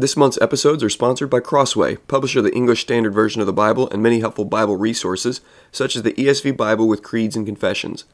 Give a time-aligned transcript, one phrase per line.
[0.00, 3.52] This month's episodes are sponsored by Crossway, publisher of the English Standard Version of the
[3.52, 5.40] Bible and many helpful Bible resources,
[5.72, 8.04] such as the ESV Bible with Creeds and Confessions.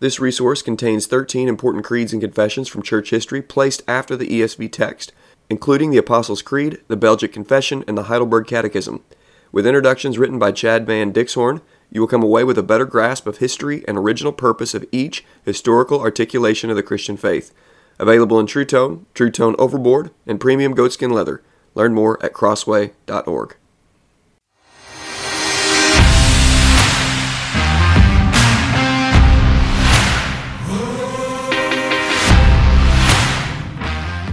[0.00, 4.70] This resource contains 13 important creeds and confessions from church history placed after the ESV
[4.70, 5.14] text,
[5.48, 9.02] including the Apostles' Creed, the Belgic Confession, and the Heidelberg Catechism.
[9.50, 13.26] With introductions written by Chad Van Dixhoorn, you will come away with a better grasp
[13.26, 17.54] of history and original purpose of each historical articulation of the Christian faith.
[18.00, 21.42] Available in TruTone, True Tone Overboard, and Premium Goatskin Leather.
[21.74, 23.56] Learn more at crossway.org.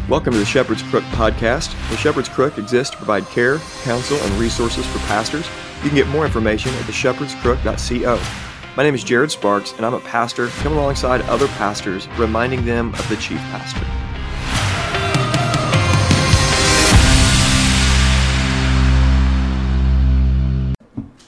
[0.08, 1.78] Welcome to the Shepherd's Crook podcast.
[1.90, 5.46] The Shepherd's Crook exists to provide care, counsel, and resources for pastors.
[5.84, 8.47] You can get more information at theshepherdscrook.co.
[8.78, 12.94] My name is Jared Sparks, and I'm a pastor coming alongside other pastors, reminding them
[12.94, 13.84] of the chief pastor.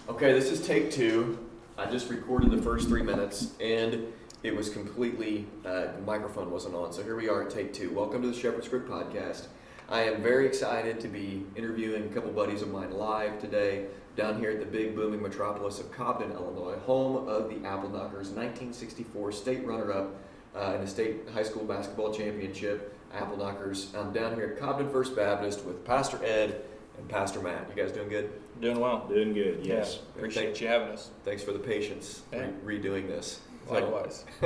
[0.09, 1.39] Okay, this is take two.
[1.75, 4.13] I just recorded the first three minutes, and
[4.43, 6.93] it was completely, uh, the microphone wasn't on.
[6.93, 7.89] So here we are at take two.
[7.89, 9.47] Welcome to the Shepherd's Crook podcast.
[9.89, 13.87] I am very excited to be interviewing a couple buddies of mine live today
[14.19, 18.27] down here at the big booming metropolis of Cobden, Illinois, home of the Apple Knockers
[18.31, 20.13] 1964 state runner up
[20.53, 22.97] uh, in the state high school basketball championship.
[23.13, 23.93] Apple Knockers.
[23.95, 26.61] I'm down here at Cobden First Baptist with Pastor Ed
[26.97, 27.67] and Pastor Matt.
[27.73, 28.29] You guys doing good?
[28.61, 29.07] Doing well.
[29.07, 29.75] Doing good, Yeah.
[29.75, 29.99] yes.
[30.17, 31.11] Appreciate Thank- you having us.
[31.23, 32.47] Thanks for the patience Yeah.
[32.61, 33.39] re- redoing this.
[33.67, 34.25] So- Likewise.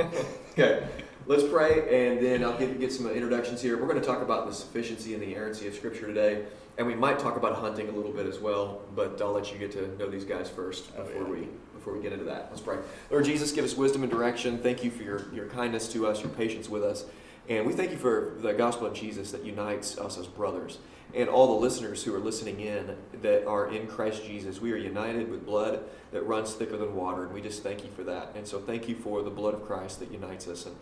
[0.52, 0.86] okay,
[1.26, 3.76] let's pray, and then I'll get, get some introductions here.
[3.78, 6.44] We're going to talk about the sufficiency and the inerrancy of Scripture today,
[6.78, 8.82] and we might talk about hunting a little bit as well.
[8.94, 11.40] But I'll let you get to know these guys first Oh, before yeah.
[11.40, 12.48] we before we get into that.
[12.50, 12.78] Let's pray.
[13.10, 14.58] Lord Jesus, give us wisdom and direction.
[14.58, 17.04] Thank you for your your kindness to us, your patience with us,
[17.48, 20.78] and we thank you for the gospel of Jesus that unites us as brothers.
[21.14, 24.76] And all the listeners who are listening in that are in Christ Jesus, we are
[24.76, 27.24] united with blood that runs thicker than water.
[27.24, 28.32] And we just thank you for that.
[28.34, 30.66] And so thank you for the blood of Christ that unites us.
[30.66, 30.74] And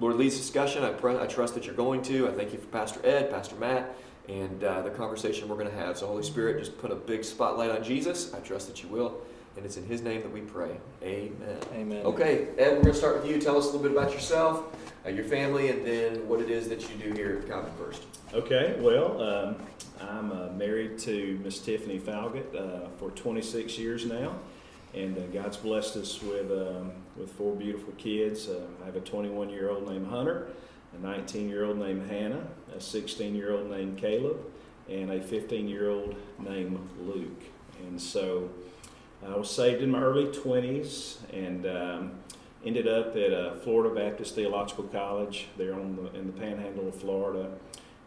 [0.00, 0.84] Lord, leads discussion.
[0.84, 2.28] I, pray, I trust that you're going to.
[2.28, 3.96] I thank you for Pastor Ed, Pastor Matt,
[4.28, 5.98] and uh, the conversation we're going to have.
[5.98, 8.32] So, Holy Spirit, just put a big spotlight on Jesus.
[8.32, 9.20] I trust that you will.
[9.56, 10.76] And it's in his name that we pray.
[11.02, 11.58] Amen.
[11.72, 12.06] Amen.
[12.06, 13.40] Okay, Ed, we're going to start with you.
[13.40, 14.62] Tell us a little bit about yourself,
[15.04, 18.04] uh, your family, and then what it is that you do here at Cobden First.
[18.32, 19.56] Okay, well, um,
[20.00, 24.36] I'm uh, married to Miss Tiffany Falgout uh, for 26 years now,
[24.94, 28.48] and uh, God's blessed us with um, with four beautiful kids.
[28.48, 30.48] Uh, I have a 21 year old named Hunter,
[30.96, 34.38] a 19 year old named Hannah, a 16 year old named Caleb,
[34.88, 37.42] and a 15 year old named Luke.
[37.86, 38.50] And so
[39.26, 42.12] I was saved in my early 20s and um,
[42.64, 46.94] ended up at uh, Florida Baptist Theological College there on the, in the panhandle of
[46.94, 47.50] Florida.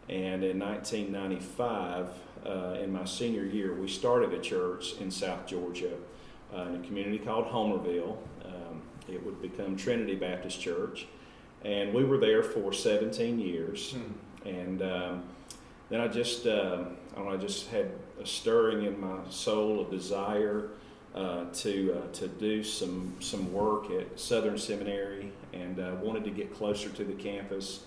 [0.08, 2.08] And in 1995,
[2.44, 5.92] uh, in my senior year, we started a church in South Georgia
[6.54, 8.16] uh, in a community called Homerville.
[8.44, 11.06] Um, it would become Trinity Baptist Church.
[11.64, 13.94] And we were there for 17 years.
[14.44, 15.22] And um,
[15.90, 19.86] then I just, uh, I don't know, I just had a stirring in my soul,
[19.86, 20.70] a desire
[21.14, 26.30] uh, to uh, to do some some work at Southern Seminary, and uh, wanted to
[26.30, 27.80] get closer to the campus.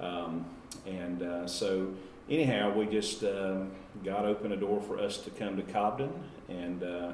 [0.00, 0.44] Um,
[0.84, 1.92] and uh, so,
[2.28, 3.70] anyhow, we just um
[4.04, 6.12] God opened a door for us to come to Cobden,
[6.48, 7.12] and uh,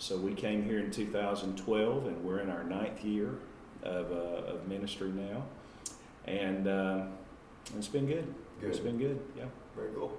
[0.00, 3.34] so we came here in 2012, and we're in our ninth year
[3.82, 5.42] of, uh, of ministry now,
[6.24, 7.02] and uh,
[7.76, 8.24] it's been good.
[8.62, 8.70] good.
[8.70, 9.20] It's been good.
[9.36, 9.44] Yeah.
[9.76, 10.16] Very cool.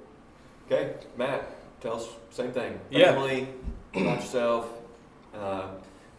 [0.68, 1.50] Okay, Matt,
[1.82, 2.80] tell us same thing.
[2.92, 3.12] Yeah.
[3.14, 3.48] Family,
[3.96, 4.68] about yourself,
[5.36, 5.70] uh,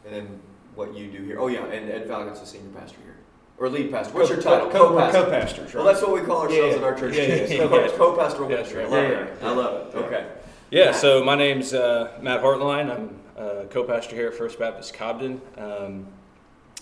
[0.04, 0.40] and then
[0.74, 1.38] what you do here.
[1.40, 3.16] Oh yeah, and Ed Falgout's the senior pastor here,
[3.58, 4.12] or lead pastor.
[4.12, 4.70] What's your title?
[4.70, 5.22] Co- we're Co-pastor.
[5.24, 7.16] co-pastors, Well, that's what we call ourselves Yeah, in our church.
[7.16, 7.88] yeah, yeah, Co- yeah.
[7.96, 8.82] Co-pastoral Yeah, ministry.
[8.82, 9.38] I love Yeah, it.
[9.40, 9.48] yeah.
[9.48, 9.96] I love it.
[9.98, 10.26] Okay.
[10.72, 10.96] Yeah, Matt.
[10.96, 12.90] so my name's uh, Matt Hartline.
[12.90, 15.40] I'm uh, co-pastor here at First Baptist Cobden.
[15.56, 16.06] Um,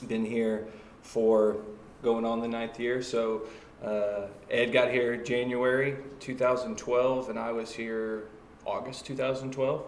[0.07, 0.67] been here
[1.03, 1.59] for
[2.03, 3.03] going on the ninth year.
[3.03, 3.43] So
[3.85, 8.29] uh, Ed got here January 2012, and I was here
[8.67, 9.85] August 2012.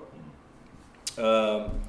[1.18, 1.80] Um,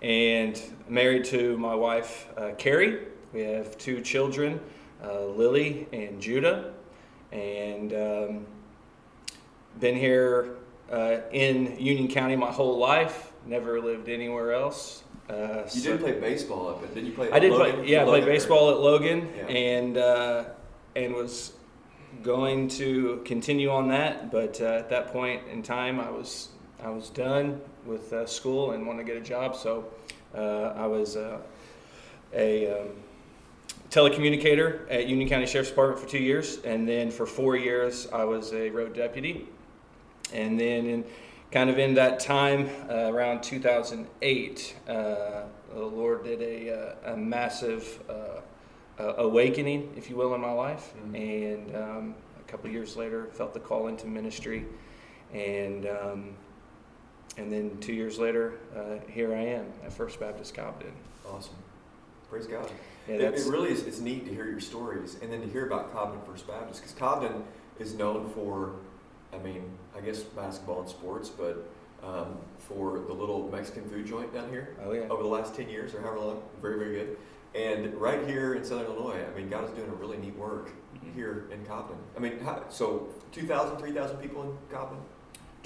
[0.00, 3.06] and married to my wife uh, Carrie.
[3.32, 4.60] We have two children,
[5.02, 6.72] uh, Lily and Judah,
[7.30, 8.46] and um,
[9.78, 10.56] been here
[10.90, 13.31] uh, in Union County my whole life.
[13.46, 15.02] Never lived anywhere else.
[15.28, 17.30] Uh, You so- did play baseball up, and did you play?
[17.30, 17.76] I did Logan?
[17.80, 17.88] play.
[17.88, 19.46] Yeah, I played baseball at Logan, Yeah.
[19.46, 20.44] and uh,
[20.96, 21.52] and was
[22.22, 24.30] going to continue on that.
[24.30, 26.48] But uh, at that point in time, I was
[26.82, 29.56] I was done with uh, school and wanted to get a job.
[29.56, 29.86] So
[30.34, 31.38] uh, I was uh,
[32.34, 32.88] a um,
[33.90, 38.24] telecommunicator at Union County Sheriff's Department for two years, and then for four years I
[38.24, 39.48] was a road deputy.
[40.32, 41.04] and then in
[41.52, 44.92] kind of in that time uh, around 2008, uh,
[45.74, 48.40] the Lord did a, uh, a massive uh,
[49.18, 51.14] awakening, if you will, in my life, Mhm.
[51.14, 54.64] and um, a couple years later, felt the call into ministry,
[55.32, 56.34] and um,
[57.38, 60.92] and then two years later, uh, here I am at First Baptist Cobden.
[61.26, 61.54] Awesome.
[62.28, 62.70] Praise God.
[63.08, 63.82] Yeah, it, it really is.
[63.86, 66.94] It's neat to hear your stories, and then to hear about Cobden First Baptist, because
[66.94, 67.42] Cobden
[67.78, 68.74] is known for,
[69.32, 69.64] I mean,
[69.96, 71.68] I guess basketball and sports, but
[72.02, 75.02] um, for the little Mexican food joint down here oh yeah.
[75.08, 77.16] over the last ten years or however long, very very good.
[77.54, 80.70] And right here in Southern Illinois, I mean, God is doing a really neat work
[80.96, 81.14] Mhm.
[81.14, 81.96] here in Cobden.
[82.16, 84.96] I mean, how, so 2,000, 3,000 people in Cobden,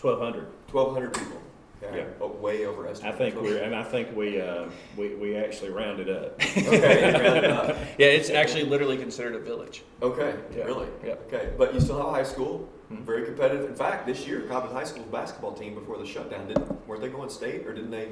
[0.01, 0.49] 1,200.
[0.73, 1.41] 1,200 people.
[1.83, 1.99] Okay.
[1.99, 2.05] Yeah.
[2.21, 3.19] Oh, way I overestimated.
[3.19, 4.65] think we're, and I think we, uh,
[4.97, 6.41] we, we actually rounded up.
[6.57, 7.13] okay.
[7.13, 7.77] round it up.
[7.99, 9.83] Yeah, it's actually literally considered a village.
[10.03, 10.65] Okay, Yeah.
[10.65, 10.89] really?
[11.05, 11.15] Yeah.
[11.29, 13.03] Okay, but you still have a high school, Mhm.
[13.05, 13.69] very competitive.
[13.69, 17.09] In fact, this year, Cobden High School's basketball team before the shutdown, didn't, weren't they
[17.09, 18.09] going state or didn't they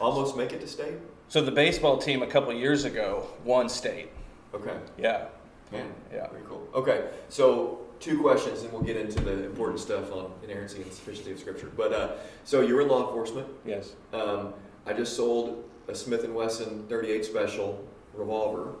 [0.00, 0.94] almost make it to state?
[1.28, 4.08] So the baseball team a couple years ago won state.
[4.54, 5.26] Okay, Yeah.
[5.72, 6.28] man, Yeah.
[6.30, 6.66] very cool.
[6.74, 11.32] Okay, so two questions and we'll get into the important stuff on inerrancy and sufficiency
[11.32, 11.70] of scripture.
[11.76, 12.08] But, uh,
[12.44, 13.48] so you're in law enforcement.
[13.64, 13.94] Yes.
[14.12, 14.54] Um,
[14.86, 17.82] I just sold a Smith & Wesson 38 special
[18.14, 18.72] revolver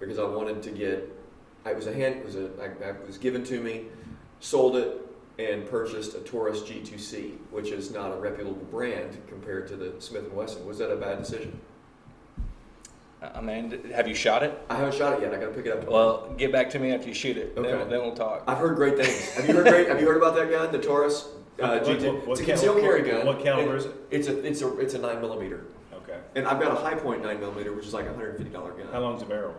[0.00, 1.12] because I wanted to get.
[1.66, 2.16] It was a hand.
[2.16, 2.48] It was a.
[2.60, 3.86] I, I was given to me,
[4.40, 5.02] sold it,
[5.38, 10.30] and purchased a Taurus G2C, which is not a reputable brand compared to the Smith
[10.32, 10.64] & Wesson.
[10.66, 11.60] Was that a bad decision?
[13.22, 14.58] I mean, have you shot it?
[14.70, 15.34] I haven't shot it yet.
[15.34, 15.88] I got to pick it up.
[15.88, 17.54] Well, get back to me after you shoot it.
[17.56, 17.70] Okay.
[17.70, 18.44] Then, then we'll talk.
[18.46, 19.30] I've heard great things.
[19.34, 19.88] Have you heard great?
[19.88, 21.28] have you heard about that gun, the Taurus
[21.60, 22.12] uh, What- G2?
[22.14, 23.26] what- what it's a cal- concealed carry gun.
[23.26, 23.92] what caliber is it?
[24.10, 24.38] It's a.
[24.46, 24.78] It's a.
[24.78, 25.64] It's a nine millimeter.
[25.94, 26.18] Okay.
[26.34, 28.72] And I've got a Hi-Point nine millimeter, which is like a hundred and fifty dollar
[28.72, 28.86] gun.
[28.92, 29.54] How long's the barrel?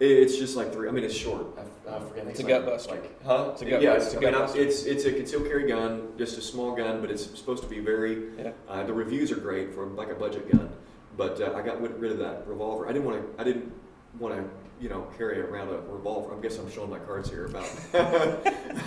[0.00, 0.88] It's just like three.
[0.88, 1.46] I mean, it's short.
[1.56, 2.26] I, I forget.
[2.26, 2.90] It's a like- gut buster.
[2.92, 3.50] Like, huh?
[3.52, 4.18] It's a gut yeah, buster.
[4.18, 4.60] I mean, buster.
[4.60, 7.78] it's it's a concealed carry gun, just a small gun, but it's supposed to be
[7.78, 8.30] very.
[8.36, 8.50] Yeah.
[8.68, 10.68] Uh, the reviews are great for like a budget gun,
[11.16, 12.88] but uh, I got rid rid of that revolver.
[12.88, 13.40] I didn't want to.
[13.40, 13.72] I didn't
[14.18, 14.63] want to.
[14.80, 16.36] You know, carry around a revolver.
[16.36, 17.66] I guess I'm showing my cards here about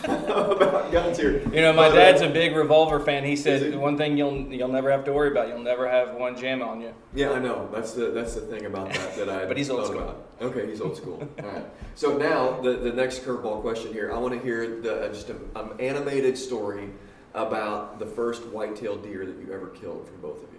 [0.03, 1.41] about guns here.
[1.51, 3.23] You know, my But, uh, dad's a big revolver fan.
[3.23, 5.47] He said one thing you'll you'll never have to worry about.
[5.47, 6.93] You'll never have one jam on you.
[7.15, 7.69] Yeah, I know.
[7.73, 9.45] That's the that's the thing about that that I.
[9.47, 10.01] But he's old school.
[10.01, 10.27] About.
[10.41, 11.27] Okay, he's old school.
[11.41, 11.65] All right.
[11.95, 14.11] So now the the next curveball question here.
[14.13, 16.89] I want to hear the uh, just an um, animated story
[17.33, 20.56] about the first white-tailed deer that you ever killed from both of you.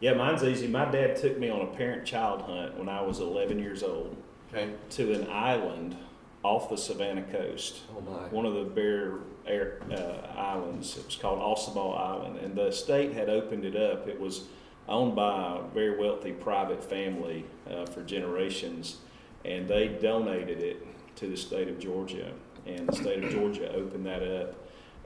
[0.00, 0.66] Yeah, mine's easy.
[0.66, 4.16] My dad took me on a parent-child hunt when I was 11 years old
[4.52, 4.70] Okay.
[4.90, 5.96] to an island
[6.42, 7.80] off the Savannah coast.
[7.96, 8.28] Oh my.
[8.28, 9.14] one of the Bear
[9.46, 10.96] Air, uh, Islands.
[10.98, 14.06] It was called Ossabaw Island, and the state had opened it up.
[14.06, 14.44] It was
[14.88, 18.98] owned by a very wealthy private family uh, for generations,
[19.44, 22.32] and they donated it to the state of Georgia.
[22.66, 24.54] And the state of Georgia opened that up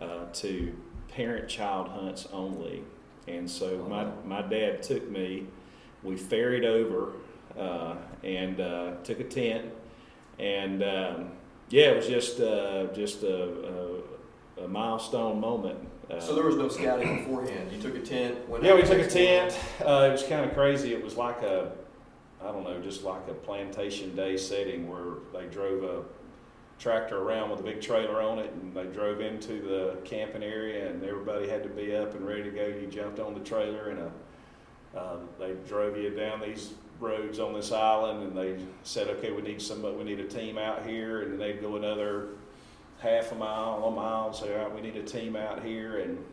[0.00, 0.74] uh, to
[1.08, 2.82] parent-child hunts only.
[3.30, 5.46] And so my, my dad took me.
[6.02, 7.12] We ferried over
[7.58, 7.94] uh,
[8.24, 9.66] and uh, took a tent,
[10.38, 11.30] and um,
[11.68, 14.00] yeah, it was just uh, just a,
[14.58, 15.78] a, a milestone moment.
[16.10, 17.70] Uh, So there was no scouting beforehand.
[17.70, 18.48] You took a tent.
[18.48, 19.58] Went yeah, we took a tent.
[19.80, 20.94] Uh, it was kind of crazy.
[20.94, 21.70] It was like a,
[22.42, 26.02] I don't know, just like a plantation day setting where they drove a
[26.80, 30.90] tractor around with a big trailer on it, and they drove into the camping area,
[30.90, 32.66] and everybody had to be up and ready to go.
[32.66, 37.52] You jumped on the trailer, and a, uh, they drove you down these roads on
[37.52, 39.94] this island, and they said, "Okay, we need somebody.
[39.94, 42.28] We need a team out here," and they'd go another
[42.98, 46.24] half a mile, a mile, say, "All right, we need a team out here," and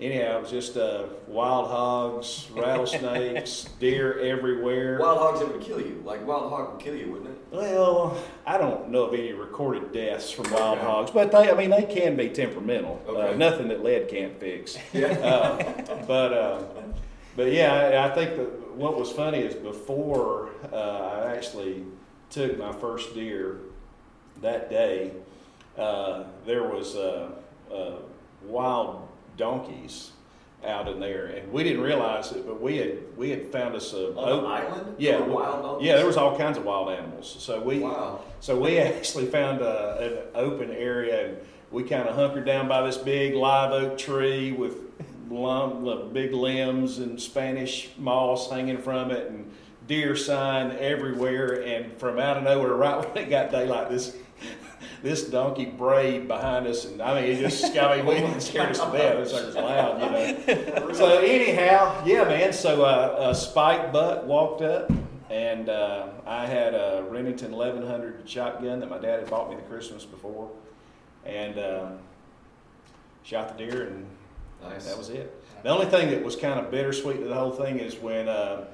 [0.00, 4.98] anyhow, it was just uh, wild hogs, rattlesnakes, deer everywhere.
[5.00, 6.02] Wild hogs that would kill you.
[6.04, 7.38] Like wild hog would kill you, wouldn't it?
[7.50, 10.86] Well, I don't know of any recorded deaths from wild Okay.
[10.86, 13.02] hogs, but they, I mean, they can be temperamental.
[13.06, 13.36] Uh, Okay.
[13.38, 14.76] nothing that lead can't fix.
[14.92, 15.08] Yeah.
[15.28, 16.62] Uh, but, uh,
[17.36, 17.74] but yeah,
[18.04, 20.76] I, I think that what was funny is before uh,
[21.24, 21.84] I actually
[22.30, 23.58] took my first deer
[24.40, 25.12] that day,
[25.76, 27.32] uh, there was a
[27.72, 27.92] uh,
[28.42, 29.07] wild
[29.38, 30.10] donkeys
[30.66, 33.92] out in there, and we didn't realize it, but we had we had found us
[33.94, 34.96] a On the island?
[34.98, 35.86] yeah, we- wild donkeys?
[35.86, 37.36] yeah, there was all kinds of wild animals.
[37.38, 38.20] So we Wow.
[38.40, 41.36] so we actually found a, an open area, and
[41.70, 44.74] we kind of hunkered down by this big live oak tree with
[45.30, 49.48] lump, uh, big limbs and Spanish moss hanging from it, and
[49.86, 51.62] deer sign everywhere.
[51.62, 54.16] And from out of nowhere, right when it got daylight, this
[55.02, 58.70] this donkey brayed behind us, and I mean, it just I mean, we it scared
[58.70, 59.16] us to death.
[59.18, 60.92] This thing was loud, you know.
[60.92, 62.52] So anyhow, yeah, man.
[62.52, 64.90] So uh, a spike buck walked up,
[65.30, 69.62] and uh, I had a Remington 1100 shotgun that my dad had bought me the
[69.62, 70.50] Christmas before,
[71.24, 71.86] and uh,
[73.22, 74.06] shot the deer, and
[74.62, 74.86] Nice.
[74.86, 75.32] that was it.
[75.62, 78.64] The only thing that was kind of bittersweet to the whole thing is when uh,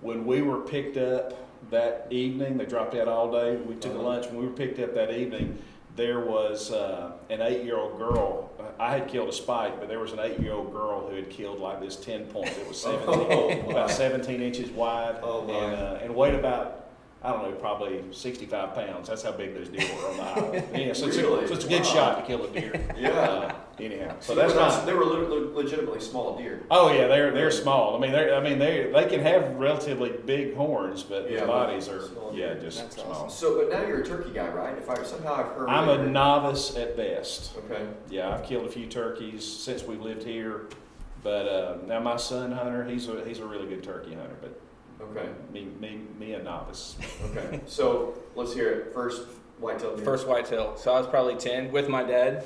[0.00, 1.32] when we were picked up
[1.70, 2.56] that evening.
[2.58, 3.56] They dropped out all day.
[3.56, 4.04] We took a Uh-huh.
[4.08, 4.26] lunch.
[4.26, 5.58] When we were picked up that evening,
[5.96, 8.50] there was uh, an eight-year-old girl.
[8.80, 11.80] I had killed a spike, but there was an eight-year-old girl who had killed like
[11.80, 12.48] this ten point.
[12.48, 13.54] It was seventeen, Oh, my.
[13.72, 16.83] about seventeen inches wide, Oh, and uh, and weighed about.
[17.24, 19.08] I don't know, probably 65 pounds.
[19.08, 20.64] That's how big those deer were on the island.
[20.74, 21.44] Yeah, so it's, Really?
[21.44, 21.88] a, so it's a good Wow.
[21.88, 22.72] shot to kill a deer.
[22.98, 23.08] Yeah.
[23.10, 24.68] Uh, anyhow, so they that's were, my.
[24.68, 26.62] not- they were lit- legitimately small deer.
[26.70, 27.96] Oh yeah, they're they're small.
[27.96, 31.46] I mean, they I mean they they can have relatively big horns, but Yeah, their
[31.46, 32.32] bodies are small.
[32.34, 33.10] yeah just That's small.
[33.12, 33.30] awesome.
[33.30, 34.76] So, but now you're a turkey guy, right?
[34.76, 35.68] If I somehow I've heard.
[35.70, 37.56] I'm a novice at best.
[37.56, 37.86] Okay.
[38.10, 40.68] Yeah, I've killed a few turkeys since we've lived here,
[41.22, 44.60] but uh, now my son Hunter, he's a he's a really good turkey hunter, but
[45.10, 45.28] Okay.
[45.52, 46.96] me me me a novice.
[47.30, 47.60] Okay.
[47.66, 48.94] So let's hear it.
[48.94, 49.22] First
[49.58, 50.04] whitetail deer.
[50.04, 50.76] First whitetail.
[50.76, 52.44] So I was probably 10 with my dad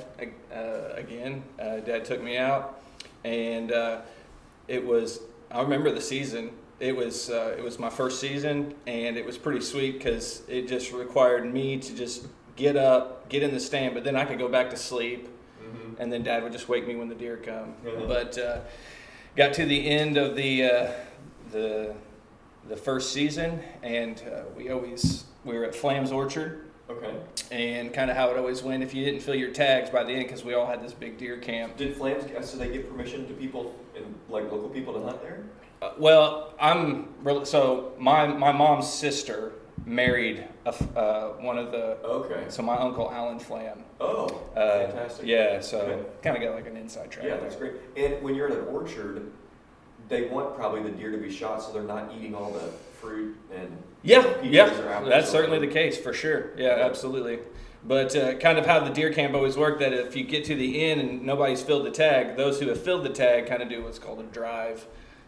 [0.55, 1.43] uh, again.
[1.59, 2.81] Uh, dad took me out,
[3.25, 4.00] and uh,
[4.69, 6.50] it was, I remember the season.
[6.81, 10.69] It was, uh, it was my first season, and it was pretty sweet because it
[10.69, 14.38] just required me to just get up, get in the stand, but then I could
[14.38, 15.29] go back to sleep,
[15.61, 15.99] Mhm.
[15.99, 17.75] and then dad would just wake me when the deer come.
[17.85, 18.07] Mhm.
[18.07, 18.59] But uh,
[19.35, 20.91] got to the end of the, uh,
[21.50, 21.95] the,
[22.68, 27.14] the first season, and uh, we always, we were at Flamm's Orchard Okay.
[27.50, 30.12] and kind of how it always went if you didn't fill your tags by the
[30.12, 32.25] end because we all had this big deer camp Did Flames?
[32.48, 35.44] So they give permission to people and like local people to hunt there?
[35.82, 37.08] uh, well i'm
[37.44, 39.52] so my my mom's sister
[39.84, 42.44] married a uh, one of the Okay.
[42.48, 45.26] so my uncle alan flamm Oh, uh, fantastic.
[45.26, 46.02] yeah so Okay.
[46.22, 47.40] kind of got like an inside track Yeah, there.
[47.42, 47.75] that's great.
[47.96, 49.30] And when you're at an orchard,
[50.09, 53.37] they want probably the deer to be shot so they're not eating all the fruit
[53.55, 53.71] and
[54.03, 54.69] Yeah, yeah,
[55.05, 56.50] that's certainly the case for sure.
[56.57, 56.87] Yeah, Yeah.
[56.87, 57.41] absolutely.
[57.85, 60.55] But uh, kind of how the deer camp always worked that if you get to
[60.55, 63.69] the end and nobody's filled the tag, those who have filled the tag kind of
[63.69, 64.85] do what's called a drive.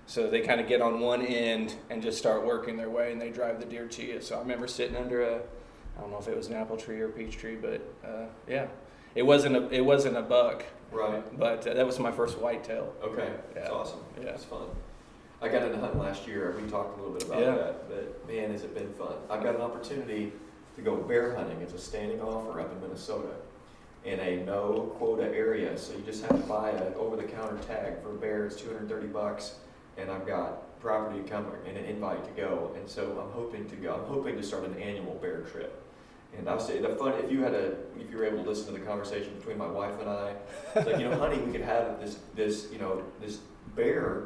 [0.07, 3.21] So they kind of get on one end and just start working their way, and
[3.21, 4.21] they drive the deer to you.
[4.21, 7.01] So I remember sitting under a, I don't know if it was an apple tree
[7.01, 8.67] or a peach tree, but uh, yeah,
[9.15, 11.39] it wasn't a it wasn't a buck, Right.
[11.39, 12.93] but uh, that was my first whitetail.
[13.03, 13.31] Okay.
[13.55, 14.01] That's awesome.
[14.21, 14.31] Yeah.
[14.31, 14.67] It's fun.
[15.43, 16.55] I got into hunting last year.
[16.63, 17.55] We talked a little bit about Yeah.
[17.55, 19.15] that, but man, has it been fun.
[19.31, 20.33] I've got an opportunity
[20.77, 21.61] to go bear hunting.
[21.63, 23.29] It's a standing offer up in Minnesota
[24.05, 25.77] in a no quota area.
[25.79, 28.47] So you just have to buy an over the counter tag for a bear.
[28.47, 29.57] It's 230 bucks.
[29.99, 32.73] And I've got property to come and an invite to go.
[32.77, 33.95] And so I'm hoping to go.
[33.95, 35.83] I'm hoping to start an annual bear trip.
[36.39, 38.73] And I'll say the fun if you had a if you were able to listen
[38.73, 40.33] to the conversation between my wife and I,
[40.75, 43.39] it's like you know, honey, we could have this this you know this
[43.77, 44.25] bear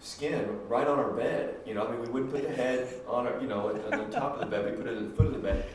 [0.00, 1.56] skin right on our bed.
[1.66, 4.04] You know, I mean, we wouldn't put the head on our, you know, on the
[4.16, 4.64] top of the bed.
[4.64, 5.66] We put it at the foot of the bed.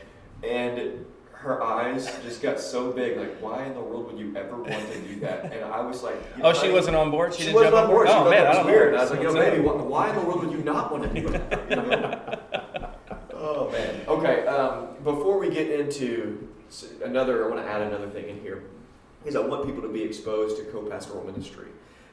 [0.42, 3.16] And her eyes just got so big.
[3.18, 5.52] Like, why in the world would you ever want to do that?
[5.52, 7.34] And I was like, you know, Oh, she honey, wasn't on board.
[7.34, 8.08] She, didn't wasn't jump on board.
[8.08, 8.92] She Oh thought man, that was don't weird.
[8.94, 8.98] know.
[8.98, 11.20] I was like, yo, baby, why, why in the world would you not want to
[11.20, 11.70] do that?
[11.70, 12.85] You know?
[13.66, 14.00] Oh man.
[14.08, 14.46] Okay.
[14.46, 16.48] Um, before we get into
[17.04, 18.64] another, I want to add another thing in here,
[19.24, 21.68] is I want people to be exposed to co-pastoral ministry.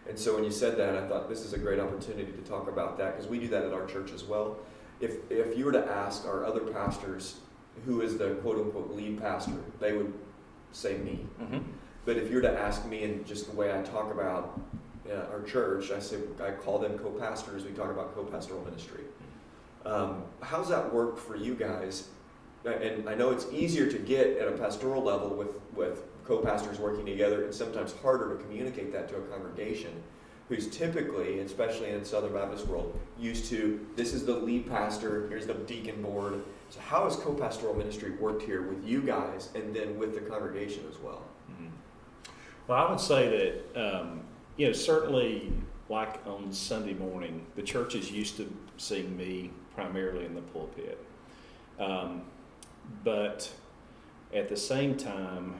[0.07, 2.67] And so when you said that, I thought this is a great opportunity to talk
[2.67, 4.57] about that because we do that at our church as well.
[4.99, 7.39] If if you were to ask our other pastors
[7.85, 10.13] who is the quote unquote lead pastor, they would
[10.71, 11.25] say me.
[11.41, 11.63] Mhm.
[12.05, 14.59] But if you were to ask me and just the way I talk about
[15.09, 17.63] uh, our church, I say I call them co-pastors.
[17.63, 19.03] We talk about co-pastoral ministry.
[19.85, 22.07] Um, how's that work for you guys?
[22.65, 27.05] And I know it's easier to get at a pastoral level with with co-pastors working
[27.05, 29.91] together, and sometimes harder to communicate that to a congregation
[30.47, 35.45] who's typically, especially in Southern Baptist world, used to this is the lead pastor, here's
[35.45, 36.41] the deacon board.
[36.69, 40.85] So how has co-pastoral ministry worked here with you guys, and then with the congregation
[40.89, 41.23] as well?
[41.51, 41.69] Mhm.
[42.67, 44.21] Well, I would say that, um,
[44.55, 45.51] you know, certainly
[45.89, 51.03] like on Sunday morning, the church is used to seeing me primarily in the pulpit.
[51.79, 52.23] Um,
[53.03, 53.51] but
[54.33, 55.55] at the same time,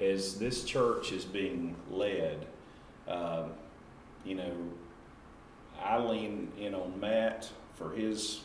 [0.00, 2.46] as this church is being led,
[3.08, 3.52] um,
[4.24, 4.52] you know,
[5.82, 8.40] I lean in on Matt for his,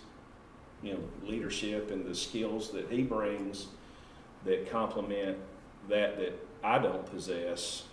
[0.84, 3.68] you know, leadership and the skills that he brings
[4.46, 5.38] that complement
[5.90, 7.84] that that I don't possess,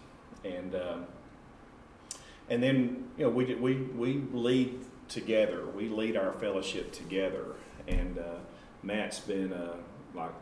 [0.45, 1.07] and um,
[2.51, 4.79] and then you know we we we lead
[5.09, 5.67] together.
[5.67, 7.47] We lead our fellowship together,
[7.87, 8.37] and uh,
[8.83, 9.77] Matt's been uh,
[10.15, 10.33] like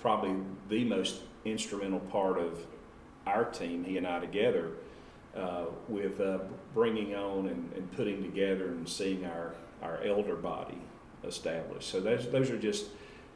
[0.00, 0.36] probably
[0.68, 2.58] the most instrumental part of
[3.26, 3.84] our team.
[3.84, 4.72] He and I together
[5.36, 6.38] uh, with uh,
[6.74, 10.78] bringing on and, and putting together and seeing our our elder body
[11.24, 11.88] established.
[11.88, 12.86] So those those are just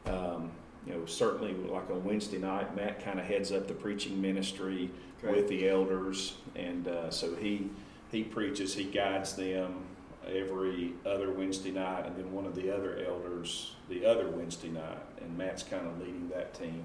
[0.06, 0.50] um,
[0.86, 4.90] you know, certainly like on Wednesday night, Matt kind of heads up the preaching ministry.
[5.22, 7.70] With the elders, and uh, so he
[8.12, 9.86] he preaches, he guides them
[10.26, 14.98] every other Wednesday night, and then one of the other elders the other Wednesday night,
[15.20, 16.82] and Matt's kind of leading that team.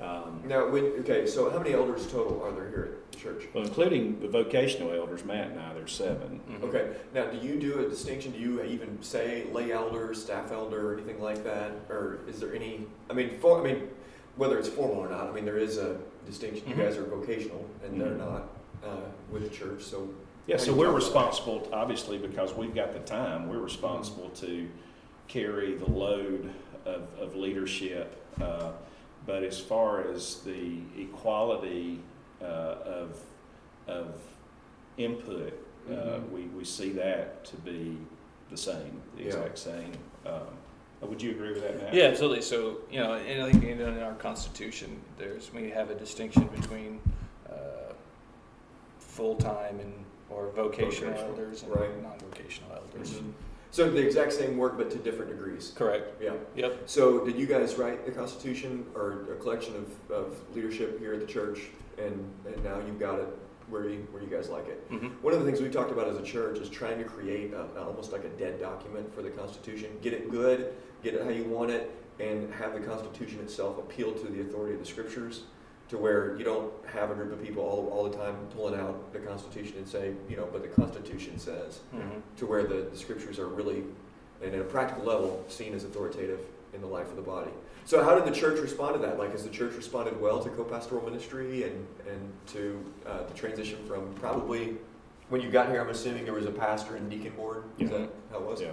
[0.00, 3.44] Um, Now, when, okay, so how many elders total are there here at the church?
[3.54, 6.64] well, including the vocational elders, Matt and I, there's 7 Mhm.
[6.64, 8.32] Okay, now do you do a distinction?
[8.32, 11.72] Do you even say lay elder, staff elder, or anything like that?
[11.88, 13.88] Or is there any, I mean, for, I mean,
[14.36, 16.66] whether it's formal or not, I mean, there is a distinction.
[16.68, 16.78] You Mhm.
[16.78, 18.18] guys are vocational and they're Mhm.
[18.18, 18.48] not
[18.84, 18.96] uh,
[19.30, 20.08] with the church, so.
[20.46, 24.68] Yeah, so we're responsible, obviously, because we've got the time, we're responsible to
[25.26, 26.52] carry the load
[26.84, 28.22] of, of leadership.
[28.40, 28.72] Uh,
[29.26, 32.00] but as far as the equality
[32.42, 32.44] uh,
[32.84, 33.18] of,
[33.86, 34.20] of
[34.98, 35.58] input,
[35.88, 36.30] uh, Mhm.
[36.30, 37.96] we, we see that to be
[38.50, 39.28] the same, the Yeah.
[39.28, 39.92] exact same.
[40.26, 40.42] Um,
[41.08, 41.94] would you agree with that, Matt?
[41.94, 42.42] Yeah, absolutely.
[42.42, 47.00] So, you know, and I think in our Constitution, there's we have a distinction between
[47.50, 47.92] uh,
[48.98, 52.02] full-time and or vocational, Vocational, elders and right.
[52.02, 53.12] non-vocational elders.
[53.14, 53.32] Mhm.
[53.70, 55.72] So the exact same work, but to different degrees.
[55.74, 56.22] Correct.
[56.22, 56.34] Yeah.
[56.54, 56.82] Yep.
[56.86, 61.20] So did you guys write the Constitution or a collection of, of leadership here at
[61.20, 61.58] the church,
[61.98, 63.26] and, and now you've got it
[63.68, 64.84] where you where you guys like it?
[64.90, 67.52] hmm One of the things we talked about as a church is trying to create
[67.52, 69.90] a, almost like a dead document for the Constitution.
[70.02, 71.90] Get it good, get it how you want it,
[72.20, 75.42] and have the Constitution itself appeal to the authority of the Scriptures,
[75.88, 79.12] to where you don't have a group of people all, all the time pulling out
[79.12, 82.00] the Constitution and say, you know, but the Constitution says, hmm
[82.36, 83.84] to where the, the Scriptures are really,
[84.42, 86.40] and at a practical level, seen as authoritative
[86.72, 87.50] in the life of the body.
[87.84, 89.18] So how did the church respond to that?
[89.18, 93.78] Like, has the church responded well to co-pastoral ministry and, and to uh, the transition
[93.86, 94.76] from probably,
[95.28, 97.64] when you got here, I'm assuming there was a pastor and deacon board?
[97.78, 97.98] Is Yeah.
[97.98, 98.60] that how it was?
[98.62, 98.72] Yeah.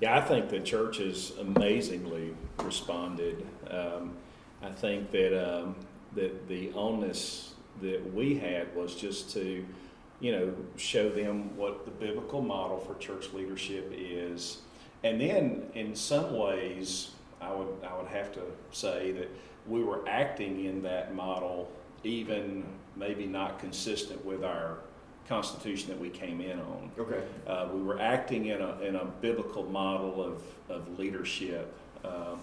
[0.00, 2.34] Yeah, I think the church has amazingly
[2.64, 3.46] responded.
[3.70, 4.14] Um,
[4.62, 5.76] I think that um,
[6.14, 9.64] that the onus that we had was just to,
[10.20, 14.58] you know, show them what the biblical model for church leadership is,
[15.04, 19.28] and then in some ways, I would I would have to say that
[19.66, 21.70] we were acting in that model,
[22.04, 22.64] even
[22.96, 24.78] maybe not consistent with our
[25.28, 26.90] constitution that we came in on.
[26.98, 27.22] Okay.
[27.46, 31.72] Uh, we were acting in a, in a biblical model of, of leadership,
[32.04, 32.34] uh,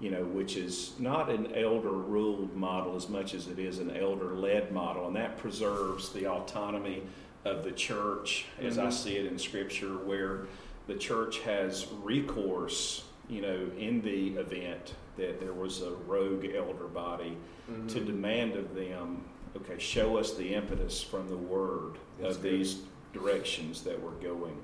[0.00, 3.96] you know, which is not an elder ruled model as much as it is an
[3.96, 7.02] elder led model, and that preserves the autonomy
[7.44, 8.92] of the church as I Mhm.
[8.92, 10.46] see it in Scripture, where
[10.86, 16.86] the church has recourse, you know, in the event that there was a rogue elder
[16.86, 17.36] body
[17.68, 17.88] Mhm.
[17.88, 19.24] to demand of them,
[19.56, 22.52] okay, show us the impetus from the word That's of good.
[22.52, 22.82] these
[23.12, 24.56] directions that we're going.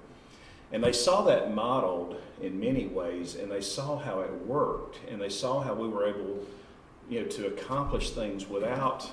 [0.73, 5.21] And they saw that modeled in many ways, and they saw how it worked, and
[5.21, 6.45] they saw how we were able,
[7.09, 9.09] you know, to accomplish things without,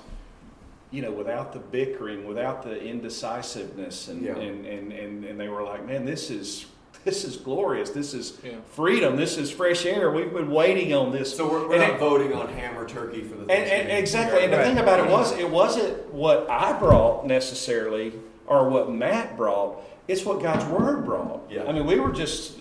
[0.90, 4.36] you know, without the bickering, without the indecisiveness, and Yeah.
[4.36, 6.66] and, and, and and they were like, man, this is
[7.04, 7.90] this is glorious.
[7.90, 8.52] This is Yeah.
[8.70, 9.16] freedom.
[9.16, 10.10] This is fresh air.
[10.12, 12.86] We've been waiting on this So we're, we're And not it- voting on ham or
[12.86, 13.86] turkey for the and, Thanksgiving.
[13.90, 14.66] and exactly, and the Right.
[14.66, 18.12] thing about it was, it wasn't what I brought necessarily,
[18.46, 19.80] or what Matt brought.
[20.08, 21.50] It's what God's Word brought.
[21.50, 21.64] Yeah.
[21.64, 22.58] I mean, we were just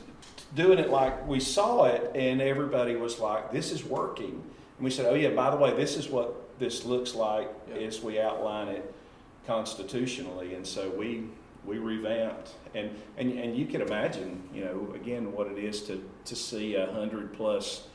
[0.55, 4.43] doing it like we saw it, and everybody was like, "This is working."
[4.77, 7.77] And we said, "Oh yeah, by the way, this is what this looks like Yeah.
[7.87, 8.93] as we outline it
[9.47, 11.25] constitutionally." And so we
[11.65, 16.03] we revamped, and and and you can imagine, you know, again, what it is to
[16.25, 17.87] to see a hundred plus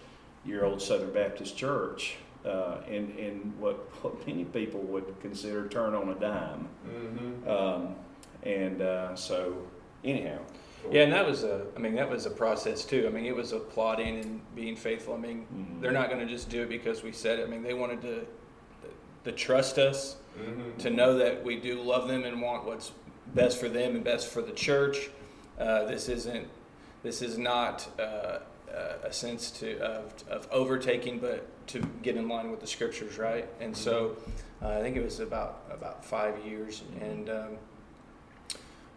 [0.44, 5.92] year old Southern Baptist church uh, in, in what, what many people would consider turn
[5.92, 6.68] on a dime.
[6.88, 7.48] Mhm.
[7.48, 7.96] Um,
[8.46, 9.56] and uh, so,
[10.04, 10.38] anyhow,
[10.90, 11.66] Yeah, and that was a.
[11.76, 13.06] I mean, that was a process too.
[13.09, 15.14] I mean, it was a plotting and being faithful.
[15.14, 15.80] I mean, Mhm.
[15.80, 17.42] they're not going to just do it because we said it.
[17.46, 18.26] I mean, they wanted to,
[19.24, 20.78] to trust us, Mhm.
[20.78, 22.92] to know that we do love them and want what's
[23.35, 25.11] best for them and best for the church.
[25.59, 26.46] Uh, this isn't.
[27.02, 28.40] This is not uh, uh,
[29.02, 33.48] a sense to of, of overtaking, but to get in line with the scriptures, right?
[33.61, 34.16] And so,
[34.62, 37.28] uh, I think it was about about five years, and.
[37.28, 37.59] Um,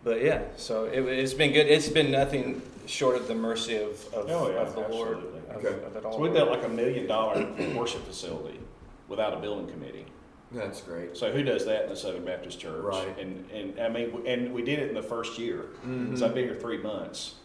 [0.03, 1.67] but yeah, so it, it's been good.
[1.67, 5.39] It's been nothing short of the mercy of, of, Oh, yeah, of the Lord absolutely.
[5.49, 5.85] of, Okay.
[5.85, 6.13] of it all.
[6.13, 8.59] so we built like a million dollar worship facility
[9.07, 10.05] without a building committee.
[10.51, 11.15] That's great.
[11.15, 12.81] So who does that in the Southern Baptist Church?
[12.83, 13.19] Right.
[13.19, 15.65] And and I mean, and we did it in the first year.
[15.85, 16.17] Mhm.
[16.17, 17.35] So I've been here three months,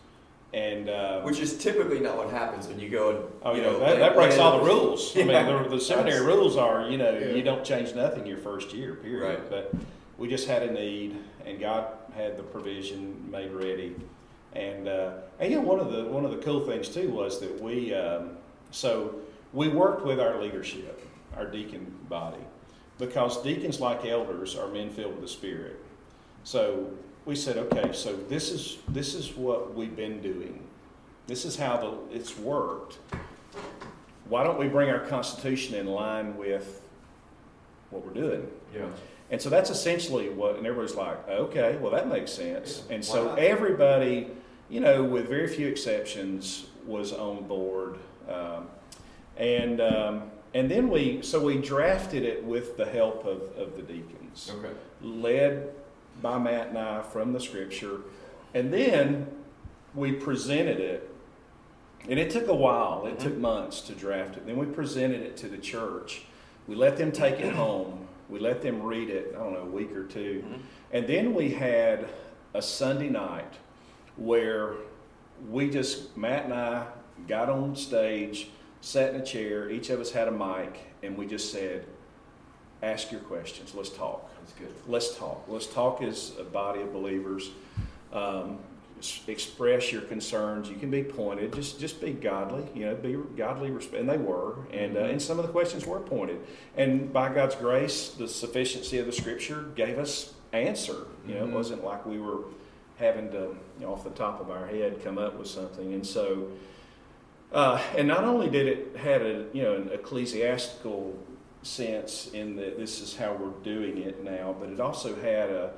[0.55, 3.69] and uh, Which is typically not what happens when you go and Oh, you yeah,
[3.73, 5.15] know that, that breaks all the rules.
[5.17, 7.33] I mean, the, the seminary That's- rules are, you know, Yeah.
[7.35, 9.41] you don't change nothing your first year, period.
[9.41, 9.51] Right.
[9.51, 9.75] But
[10.17, 13.95] we just had a need, and God had the provision made ready.
[14.53, 17.41] And uh, and you know, one of the one of the cool things too was
[17.41, 18.37] that we um,
[18.71, 19.17] so
[19.53, 22.43] we worked with our leadership, our deacon body,
[22.99, 25.81] because deacons, like elders, are men filled with the Spirit.
[26.45, 26.91] So
[27.25, 30.61] we said, okay, so this is this is what we've been doing.
[31.27, 32.99] This is how the, it's worked.
[34.29, 36.83] Why don't we bring our constitution in line with
[37.91, 38.47] what we're doing?
[38.75, 38.87] Yeah.
[39.31, 42.83] And so that's essentially what, and everybody's like, okay, well, that makes sense.
[42.91, 43.39] And so not?
[43.39, 44.29] everybody,
[44.69, 47.99] you know, with very few exceptions, was on board.
[48.29, 48.69] Um,
[49.37, 53.83] and, um, and then we, so we drafted it with the help of, of the
[53.83, 54.73] deacons, Okay.
[55.03, 55.71] led
[56.23, 58.01] by Matt and I from the scripture.
[58.53, 59.27] And then
[59.95, 61.11] we presented it.
[62.09, 64.47] And it took a while, it took months to draft it.
[64.47, 66.23] Then we presented it to the church.
[66.69, 68.07] We let them take it home.
[68.29, 70.45] We let them read it, I don't know, a week or 2
[70.93, 72.09] And then we had
[72.55, 73.55] a Sunday night
[74.17, 74.75] where
[75.51, 76.87] we just, Matt and I
[77.29, 78.49] got on stage,
[78.81, 81.87] sat in a chair, each of us had a mic, and we just said,
[82.83, 84.75] ask your questions, let's talk That's good.
[84.87, 85.45] let's talk.
[85.49, 87.51] Let's talk as a body of believers.
[88.13, 88.59] Um,
[89.29, 90.69] express your concerns.
[90.69, 91.53] You can be pointed.
[91.55, 92.67] Just just be godly.
[92.75, 93.69] You know, be godly.
[93.97, 94.57] And they were.
[94.73, 96.41] And uh, and some of the questions were pointed.
[96.77, 101.07] And by God's grace, the sufficiency of the Scripture gave us answer.
[101.27, 101.49] You know, Mhm.
[101.49, 102.45] it wasn't like we were
[102.99, 105.93] having to, you know, off the top of our head, come up with something.
[105.95, 106.49] And so.
[107.53, 111.17] Uh, and not only did it had a you know an ecclesiastical
[111.63, 115.71] sense in that this is how we're doing it now, but it also had a,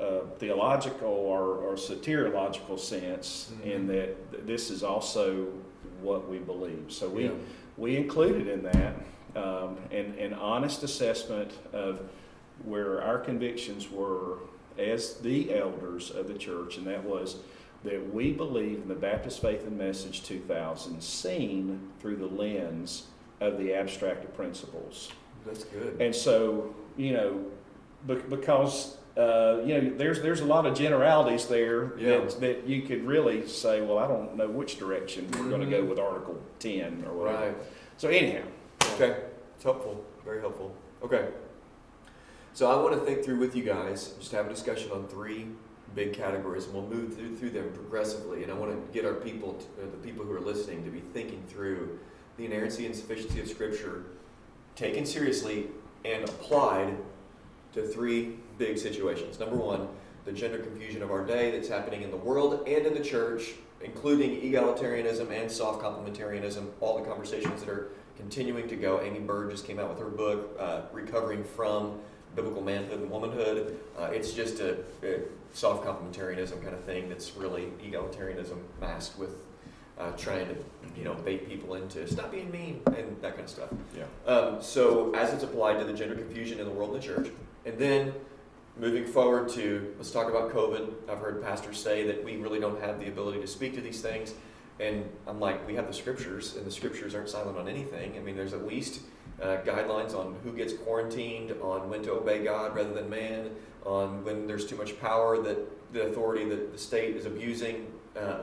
[0.00, 3.88] a theological or, or soteriological sense in Mhm.
[3.88, 5.46] that th- this is also
[6.02, 6.86] what we believe.
[6.88, 7.30] So we Yeah.
[7.76, 8.94] we included in that
[9.36, 12.00] um, an, an honest assessment of
[12.64, 14.38] where our convictions were
[14.78, 17.36] as the elders of the church, and that was
[17.84, 23.04] that we believe in the Baptist Faith and Message 2000 seen through the lens
[23.40, 25.10] of the Abstract of Principles.
[25.46, 26.00] That's good.
[26.00, 27.44] And so, you know,
[28.28, 32.18] because uh, you know, there's there's a lot of generalities there Yeah.
[32.18, 35.66] that, that you could really say, well, I don't know which direction we're going to
[35.66, 37.46] go with Article 10 or whatever.
[37.46, 37.56] Right.
[37.96, 38.44] So anyhow,
[38.94, 39.16] Okay.
[39.56, 40.04] It's helpful.
[40.24, 40.72] Very helpful.
[41.02, 41.28] Okay.
[42.54, 45.46] So I want to think through with you guys, just have a discussion on three
[45.96, 48.42] big categories, and we'll move through, through them progressively.
[48.44, 50.90] And I want to get our people, to, uh, the people who are listening, to
[50.90, 51.98] be thinking through
[52.36, 54.04] the inerrancy and sufficiency of Scripture,
[54.76, 55.66] taken seriously
[56.04, 56.96] and applied
[57.74, 59.38] to three big situations.
[59.38, 59.88] Number one,
[60.24, 63.52] the gender confusion of our day that's happening in the world and in the church,
[63.80, 69.00] including egalitarianism and soft complementarianism, all the conversations that are continuing to go.
[69.00, 72.00] Aimee Byrd just came out with her book, uh, Recovering from
[72.34, 73.78] Biblical Manhood and Womanhood.
[73.98, 75.20] Uh, it's just a, a
[75.52, 79.42] soft complementarianism kind of thing that's really egalitarianism masked with
[79.98, 80.54] uh, trying to,
[80.96, 83.68] you know, bait people into stop being mean and that kind of stuff.
[83.96, 84.32] yeah.
[84.32, 87.28] Um, so as it's applied to the gender confusion in the world and the church,
[87.68, 88.14] and then
[88.78, 90.92] moving forward to let's talk about COVID.
[91.08, 94.00] I've heard pastors say that we really don't have the ability to speak to these
[94.00, 94.34] things,
[94.80, 98.16] and I'm like, we have the scriptures, and the scriptures aren't silent on anything.
[98.16, 99.02] I mean, there's at least
[99.42, 103.50] uh, guidelines on who gets quarantined, on when to obey God rather than man,
[103.84, 105.58] on when there's too much power that
[105.92, 107.86] the authority that the state is abusing.
[108.16, 108.38] Uh,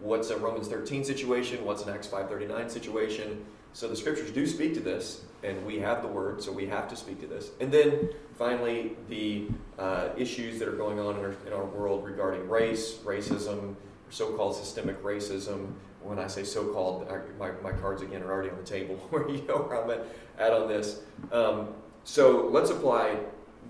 [0.00, 1.64] what's a Romans 13 situation?
[1.64, 3.46] What's an Acts 5:39 situation?
[3.72, 6.88] So the scriptures do speak to this, and we have the word, so we have
[6.88, 7.50] to speak to this.
[7.60, 12.04] And then finally, the uh, issues that are going on in our, in our world
[12.04, 13.74] regarding race, racism,
[14.10, 15.72] so-called systemic racism.
[16.02, 19.42] When I say so-called, my, my cards again are already on the table, where you
[19.46, 20.06] know where I'm at,
[20.38, 21.00] at on this.
[21.32, 21.68] Um,
[22.04, 23.18] so let's apply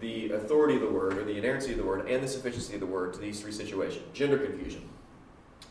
[0.01, 2.81] the authority of the word, or the inerrancy of the word, and the sufficiency of
[2.81, 4.05] the word to these three situations.
[4.13, 4.87] Gender confusion.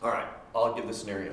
[0.02, 1.32] All right, I'll give the scenario.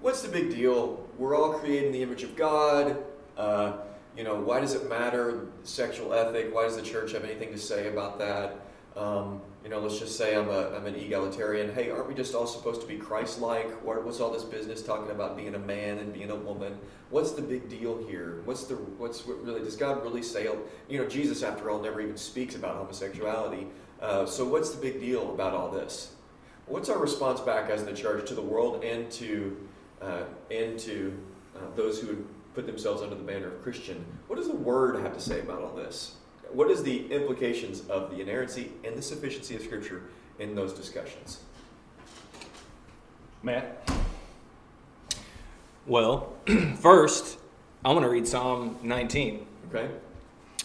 [0.00, 1.06] What's the big deal?
[1.18, 3.02] We're all created in the image of God.
[3.36, 3.72] Uh,
[4.20, 5.46] you know, why does it matter?
[5.64, 6.54] Sexual ethic.
[6.54, 8.66] Why does the church have anything to say about that?
[8.94, 11.72] Um, you know, let's just say I'm, a, I'm an egalitarian.
[11.72, 13.82] Hey, aren't we just all supposed to be Christ-like?
[13.82, 16.78] What, what's all this business talking about being a man and being a woman?
[17.08, 18.42] What's the big deal here?
[18.44, 19.60] What's the what's what really?
[19.60, 20.46] Does God really say?
[20.90, 23.68] You know, Jesus, after all, never even speaks about homosexuality.
[24.02, 26.12] Uh, so what's the big deal about all this?
[26.66, 29.56] What's our response back as the church to the world and to
[30.02, 31.18] uh, and to
[31.56, 34.04] uh, those who put themselves under the banner of Christian?
[34.26, 36.16] What does the Word have to say about all this?
[36.52, 40.02] What is the implications of the inerrancy and the sufficiency of Scripture
[40.38, 41.40] in those discussions?
[43.42, 43.88] Matt?
[45.86, 46.34] Well,
[46.76, 47.38] first,
[47.84, 49.88] I want to read Psalm 19, Okay.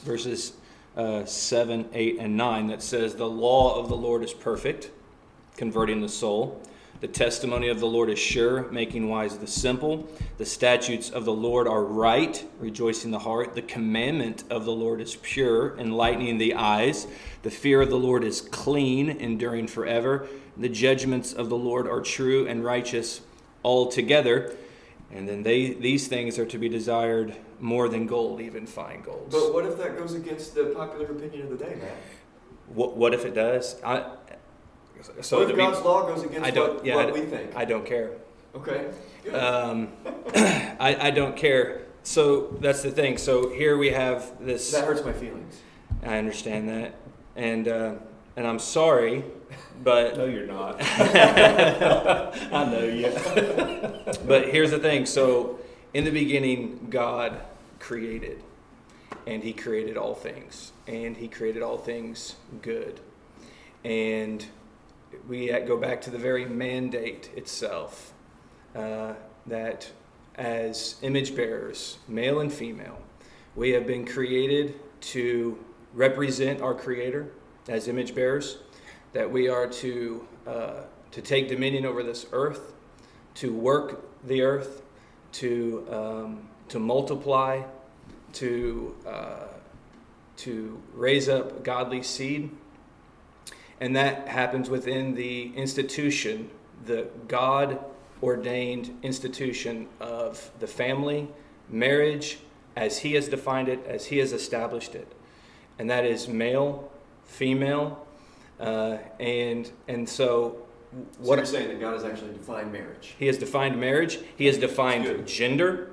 [0.03, 0.53] verses
[0.97, 4.89] uh, 7, 8, and 9, that says, The law of the Lord is perfect,
[5.55, 6.61] converting the soul.
[7.05, 10.09] The testimony of the Lord is sure, making wise the simple.
[10.39, 13.53] The statutes of the Lord are right, rejoicing the heart.
[13.53, 17.05] The commandment of the Lord is pure, enlightening the eyes.
[17.43, 20.27] The fear of the Lord is clean, enduring forever.
[20.57, 23.21] The judgments of the Lord are true and righteous
[23.63, 24.55] altogether.
[25.11, 29.27] And then they these things are to be desired more than gold, even fine gold.
[29.29, 31.97] But what if that goes against the popular opinion of the day, Matt?
[32.67, 33.79] What, what if it does?
[33.83, 34.09] I,
[35.21, 36.75] so what if be- God's law goes against I don't.
[36.75, 37.55] what, yeah, what I, we think?
[37.55, 38.11] I don't care.
[38.55, 38.91] okay.
[39.31, 39.89] Um,
[40.35, 41.81] I, I don't care.
[42.03, 43.17] So that's the thing.
[43.17, 44.71] So here we have this.
[44.71, 45.59] that hurts my feelings.
[46.03, 46.93] I understand that,
[47.35, 47.95] and uh,
[48.35, 49.23] and I'm sorry,
[49.83, 50.77] but No, you're not.
[50.81, 53.11] I know you.
[54.27, 55.05] but here's the thing.
[55.05, 55.59] So
[55.93, 57.39] in the beginning, God
[57.79, 58.43] created,
[59.25, 62.99] and He created all things, and He created all things good,
[63.83, 64.45] and
[65.27, 68.13] we go back to the very mandate itself
[68.75, 69.13] uh,
[69.47, 69.91] that
[70.35, 72.99] as image bearers, male and female,
[73.55, 75.57] we have been created to
[75.93, 77.31] represent our Creator
[77.67, 78.57] as image bearers,
[79.13, 82.73] that we are to, uh, to take dominion over this earth,
[83.35, 84.81] to work the earth,
[85.31, 87.61] to, um, to multiply,
[88.33, 89.47] to, uh,
[90.37, 92.51] to raise up godly seed.
[93.79, 96.49] And that happens within the institution,
[96.85, 97.79] the God
[98.23, 101.27] ordained institution of the family,
[101.69, 102.39] marriage,
[102.75, 105.11] as He has defined it, as He has established it.
[105.77, 106.89] And that is male,
[107.25, 108.05] female,
[108.59, 113.15] uh, and, and so So what you're saying that God has actually defined marriage?
[113.19, 114.19] he has defined marriage.
[114.37, 115.91] He has defined gender.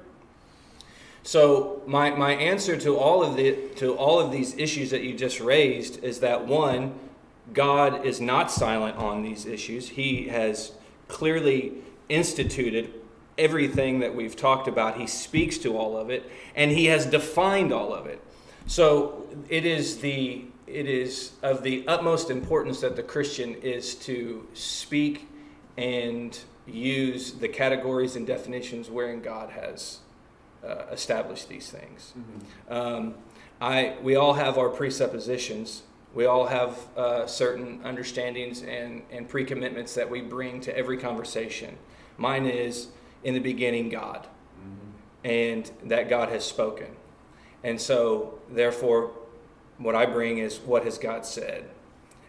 [1.25, 5.15] So my, my answer to all of the to all of these issues that you
[5.15, 6.99] just raised is that one,
[7.53, 9.91] God is not silent on these issues.
[9.91, 10.73] He has
[11.09, 11.73] clearly
[12.09, 12.93] instituted
[13.39, 14.97] everything that we've talked about.
[14.97, 18.23] He speaks to all of it, and he has defined all of it.
[18.67, 24.47] So it is the it is of the utmost importance that the Christian is to
[24.55, 25.29] speak
[25.77, 29.99] and use the categories and definitions wherein God has
[30.65, 32.15] uh, established these things.
[32.71, 33.15] Um,
[33.61, 35.83] I, we all have our presuppositions.
[36.15, 40.99] We all have uh, certain understandings and, and pre commitments that we bring to every
[40.99, 41.79] conversation.
[42.19, 42.89] Mine is
[43.25, 44.27] in the beginning, God,
[45.25, 46.89] and that God has spoken.
[47.65, 49.13] And so, therefore,
[49.79, 51.65] what I bring is what has God said.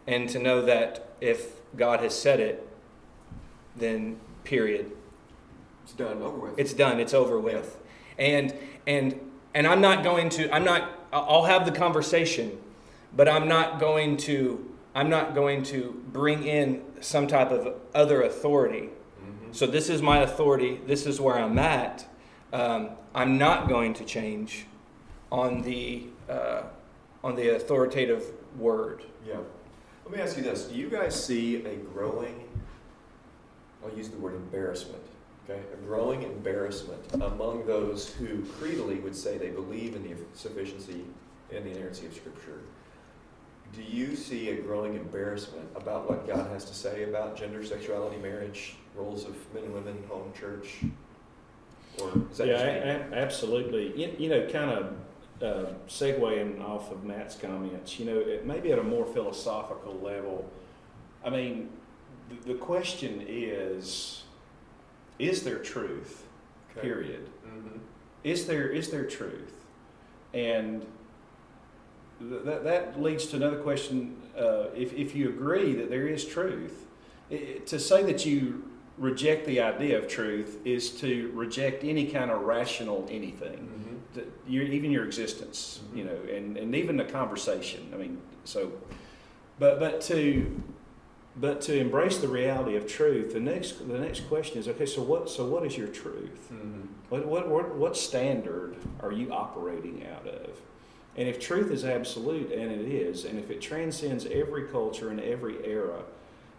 [0.08, 2.68] And to know that if God has said it,
[3.76, 4.92] then period.
[5.84, 6.60] It's done, over with.
[6.60, 7.00] It's done.
[7.00, 7.78] It's over with.
[8.18, 8.54] And
[8.88, 9.20] and
[9.54, 10.54] and I'm not going to.
[10.54, 10.92] I'm not.
[11.12, 12.58] I'll have the conversation,
[13.16, 14.70] but I'm not going to.
[14.96, 18.90] I'm not going to bring in some type of other authority.
[19.54, 20.80] So this is my authority.
[20.88, 22.08] This is where I'm at.
[22.52, 24.66] Um, I'm not going to change
[25.32, 26.64] on the uh,
[27.24, 28.24] on the authoritative
[28.58, 29.04] word.
[29.28, 29.38] Yeah.
[30.06, 30.64] Let me ask you this.
[30.66, 32.44] Do you guys see a growing,
[33.84, 35.04] I'll use the word embarrassment,
[35.48, 35.62] okay?
[35.74, 41.06] A growing embarrassment among those who creedally would say they believe in the sufficiency
[41.54, 42.60] and the inerrancy of Scripture.
[43.74, 48.18] Do you see a growing embarrassment about what God has to say about gender, sexuality,
[48.18, 50.82] marriage, roles of men and women, home, church?
[52.00, 52.72] Or is that yeah, just me?
[52.72, 54.00] a- a- absolutely.
[54.00, 54.94] You, you know, kind of
[55.42, 60.50] uh, segueing off of Matt's comments, you know, it, maybe at a more philosophical level,
[61.26, 61.70] I mean,
[62.30, 64.24] the, the question is,
[65.20, 66.24] is there truth?
[66.72, 66.82] Okay.
[66.82, 67.28] Period.
[67.48, 67.80] Mhm.
[68.24, 69.54] Is there is there truth?
[70.34, 70.86] And
[72.46, 74.16] that that leads to another question.
[74.38, 76.86] Uh, if if you agree that there is truth,
[77.32, 78.64] i i- to say that you
[78.98, 84.16] reject the idea of truth is to reject any kind of rational anything Mhm.
[84.16, 85.98] that your, even your existence, Mhm.
[85.98, 87.82] you know, and, and even the conversation.
[87.92, 88.72] I mean, so,
[89.60, 90.62] but but to
[91.36, 94.86] but to embrace the reality of truth, the next the next question is okay.
[94.86, 96.52] So what so what is your truth?
[96.54, 96.88] Mhm.
[97.10, 100.50] What what what, what standard are you operating out of?
[101.16, 105.20] And if truth is absolute, and it is, and if it transcends every culture and
[105.20, 106.04] every era,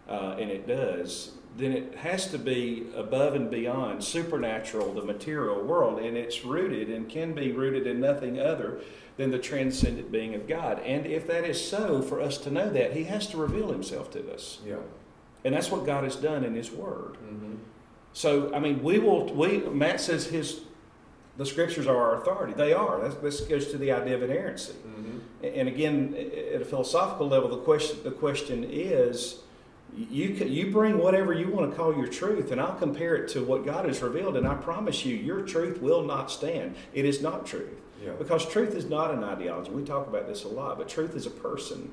[0.07, 5.61] uh, and it does, then it has to be above and beyond supernatural, the material
[5.61, 8.79] world, and it's rooted and can be rooted in nothing other
[9.17, 10.79] than the transcendent being of God.
[10.85, 14.11] And if that is so, for us to know that, He has to reveal Himself
[14.11, 14.75] to us, Yeah.
[15.43, 17.17] and that's what God has done in His Word.
[17.25, 17.57] Mhm.
[18.13, 19.25] So, I mean, we will.
[19.33, 20.61] We Matt says his
[21.37, 22.53] the scriptures are our authority.
[22.53, 22.99] They are.
[23.01, 24.73] That's, this goes to the idea of inerrancy.
[24.87, 25.19] Mhm.
[25.57, 26.15] And again,
[26.55, 29.39] at a philosophical level, the question the question is,
[29.97, 33.43] You you bring whatever you want to call your truth, and I'll compare it to
[33.43, 36.75] what God has revealed, and I promise you, your truth will not stand.
[36.93, 37.79] It is not truth.
[38.03, 38.11] Yeah.
[38.19, 39.71] Because truth is not an ideology.
[39.71, 41.91] We talk about this a lot, but truth is a person.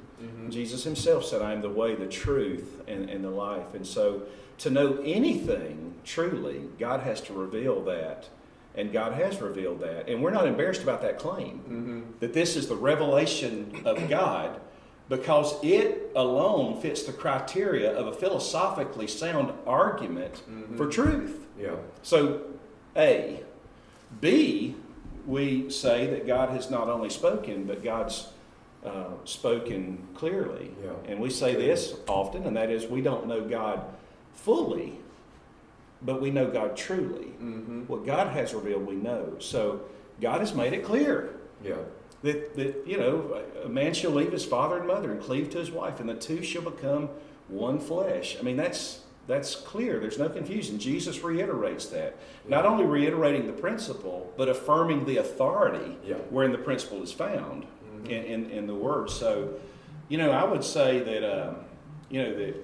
[0.50, 3.72] Jesus himself said, I am the way, the truth, and, and the life.
[3.74, 4.22] And so,
[4.58, 8.28] to know anything truly, God has to reveal that.
[8.74, 10.08] And God has revealed that.
[10.08, 14.60] And we're not embarrassed about that claim that this is the revelation of God
[15.08, 20.42] because it alone fits the criteria of a philosophically sound argument
[20.76, 21.46] for truth.
[21.60, 21.74] Yeah.
[22.02, 22.42] So,
[22.96, 23.40] A.
[24.20, 24.74] B,
[25.26, 28.28] we say that God has not only spoken, but God's
[28.84, 30.70] uh, spoken clearly.
[30.82, 30.90] Yeah.
[31.06, 33.84] And we say this often, and that is we don't know God
[34.34, 34.98] fully,
[36.04, 37.26] but we know God truly.
[37.42, 37.82] Mm-hmm.
[37.82, 39.36] What God has revealed, we know.
[39.38, 39.82] So,
[40.20, 41.34] God has made it clear
[41.64, 41.76] Yeah.
[42.22, 45.58] that, that you know a man shall leave his father and mother and cleave to
[45.58, 47.08] his wife and the two shall become
[47.48, 52.84] one flesh i mean that's that's clear there's no confusion jesus reiterates that not only
[52.84, 56.14] reiterating the principle but affirming the authority Yeah.
[56.30, 57.66] wherein the principle is found
[58.04, 59.54] in, in, in the word so
[60.08, 61.56] you know i would say that um,
[62.10, 62.54] you know that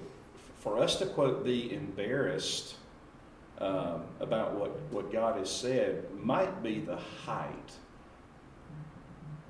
[0.59, 2.75] for us to quote be embarrassed
[3.59, 6.95] um, about what, what god has said might be the
[7.25, 7.71] height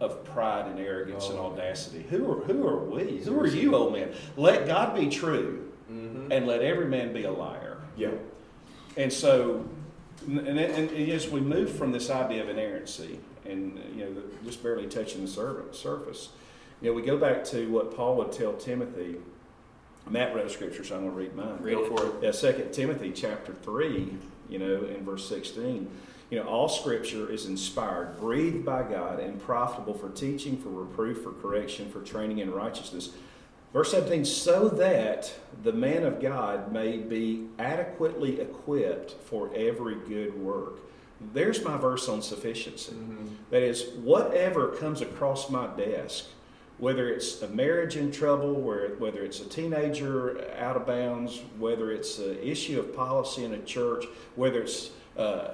[0.01, 1.47] of pride and arrogance and Oh.
[1.47, 2.05] audacity.
[2.09, 3.17] Who are who are we?
[3.17, 4.13] Who are you, old man?
[4.37, 6.31] Let God be true, Mm-hmm.
[6.31, 7.77] and let every man be a liar.
[7.97, 8.11] Yeah.
[8.95, 9.65] And so,
[10.25, 14.63] and, and, and as we move from this idea of inerrancy, and you know, just
[14.63, 16.29] barely touching the surface,
[16.81, 19.17] you know, we go back to what Paul would tell Timothy.
[20.07, 21.57] Matt read a scripture, so I'm going to read mine.
[21.61, 21.87] Read it.
[21.87, 22.13] for it.
[22.21, 24.13] Yeah, Second Timothy chapter three,
[24.49, 25.89] you know, in verse sixteen.
[26.29, 31.23] You know, all scripture is inspired, breathed by God, and profitable for teaching, for reproof,
[31.23, 33.09] for correction, for training in righteousness.
[33.73, 35.31] Verse 17, so that
[35.63, 40.79] the man of God may be adequately equipped for every good work.
[41.33, 42.93] There's my verse on sufficiency.
[42.93, 43.27] Mm-hmm.
[43.51, 46.25] That is, whatever comes across my desk,
[46.79, 52.19] whether it's a marriage in trouble, whether it's a teenager out of bounds, whether it's
[52.19, 55.49] an issue of policy in a church, whether it's uh,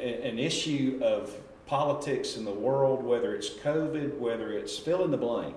[0.00, 1.34] an issue of
[1.66, 5.56] politics in the world, whether it's COVID, whether it's fill in the blank,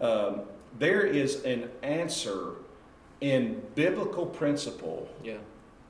[0.00, 0.42] um,
[0.78, 2.56] there is an answer
[3.20, 5.38] in biblical principle Yeah.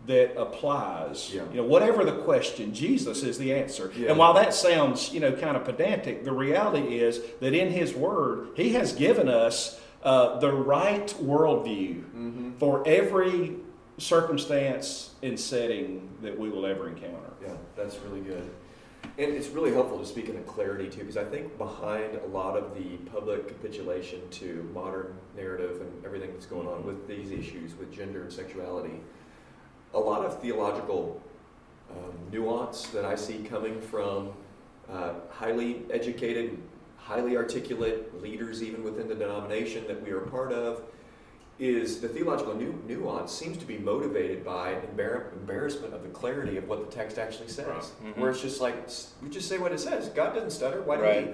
[0.07, 1.33] That applies.
[1.35, 1.43] Yeah.
[1.51, 3.93] You know, whatever the question, Jesus is the answer.
[3.97, 4.09] Yeah.
[4.09, 7.95] And while that sounds, you know, kind of pedantic, the reality is that in His
[7.95, 12.53] Word, He has given us uh, the right worldview Mm-hmm.
[12.59, 13.57] for every
[13.99, 17.33] circumstance and setting that we will ever encounter.
[17.43, 18.49] Yeah, that's really good.
[19.17, 22.27] And it's really helpful to speak in a clarity too, because I think behind a
[22.29, 27.31] lot of the public capitulation to modern narrative and everything that's going on with these
[27.31, 29.01] issues with gender and sexuality,
[29.95, 31.21] a lot of theological
[31.91, 34.31] um, nuance that I see coming from
[34.91, 36.59] uh, highly educated,
[36.97, 40.83] highly articulate leaders, even within the denomination that we are part of,
[41.59, 46.57] is the theological nu- nuance seems to be motivated by embar- embarrassment of the clarity
[46.57, 47.67] of what the text actually says.
[47.67, 48.15] Right.
[48.15, 48.19] Mhm.
[48.19, 48.89] Where it's just like,
[49.23, 50.09] we just say what it says.
[50.11, 50.83] God doesn't stutter.
[50.83, 51.27] Why do Right.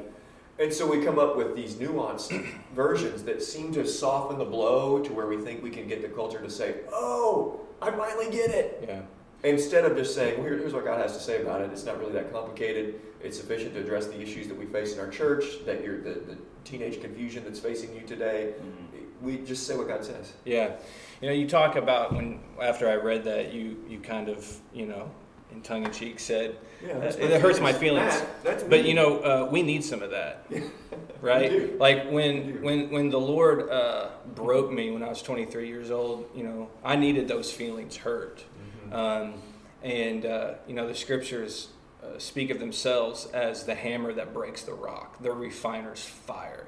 [0.59, 0.65] we?
[0.65, 2.33] And so we come up with these nuanced
[2.75, 6.09] versions that seem to soften the blow to where we think we can get the
[6.09, 8.85] culture to say, oh, I finally get it.
[8.87, 9.03] Yeah.
[9.43, 11.71] Instead of just saying, well, here's what God has to say about it.
[11.71, 13.01] It's not really that complicated.
[13.23, 16.21] It's sufficient to address the issues that we face in our church, that you're the,
[16.21, 18.55] the teenage confusion that's facing you today.
[18.59, 19.27] Mm-hmm.
[19.27, 20.33] We just say what God says.
[20.45, 20.73] Yeah,
[21.21, 24.87] you know, you talk about when after I read that, you you kind of you
[24.87, 25.11] know,
[25.55, 28.23] in tongue in cheek said, Yeah, my it hurts my feelings.
[28.43, 30.47] That- but you know, uh, we need some of that,
[31.21, 31.79] right?
[31.79, 36.29] Like when when when the Lord uh, broke me when I was 23 years old,
[36.35, 38.45] you know, I needed those feelings hurt,
[38.91, 38.95] Mhm.
[38.95, 39.35] um,
[39.83, 41.69] and uh, you know, the scriptures.
[42.03, 46.67] Uh, speak of themselves as the hammer that breaks the rock, the refiner's fire,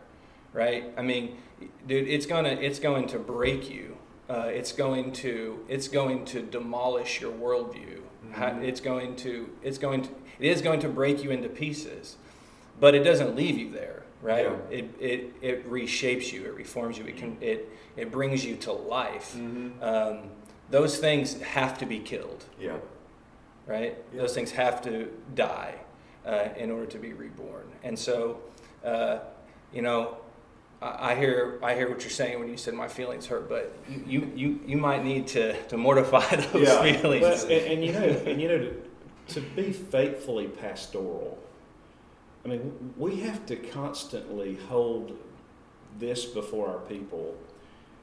[0.54, 0.84] right?
[0.96, 1.36] I mean,
[1.86, 3.98] dude, it's gonna it's going to break you.
[4.30, 8.00] Uh, it's going to it's going to demolish your worldview.
[8.34, 10.08] It's going to it's going to
[10.38, 12.16] it is going to break you into pieces,
[12.80, 14.44] but it doesn't leave you there, right?
[14.46, 14.76] Yeah.
[14.78, 16.44] It, it it reshapes you.
[16.44, 17.04] It reforms you.
[17.06, 19.34] It can it it brings you to life.
[19.36, 19.82] Mhm.
[19.82, 20.30] Um,
[20.70, 22.76] those things have to be killed, Yeah.
[23.66, 23.96] right?
[24.12, 24.22] Yeah.
[24.22, 25.76] Those things have to die
[26.26, 27.70] uh, in order to be reborn.
[27.84, 28.40] And so,
[28.84, 29.18] uh,
[29.72, 30.16] you know,
[30.82, 33.76] I, I hear I hear what you're saying when you said my feelings hurt, but
[33.88, 36.82] you you, you, you might need to, to mortify those Yeah.
[36.82, 37.44] feelings.
[37.44, 38.82] But, and, and you know, and you know, to,
[39.34, 41.38] to be faithfully pastoral,
[42.44, 45.16] I mean, we have to constantly hold
[45.98, 47.34] this before our people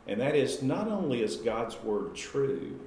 [0.07, 2.79] And that is not only is God's word true,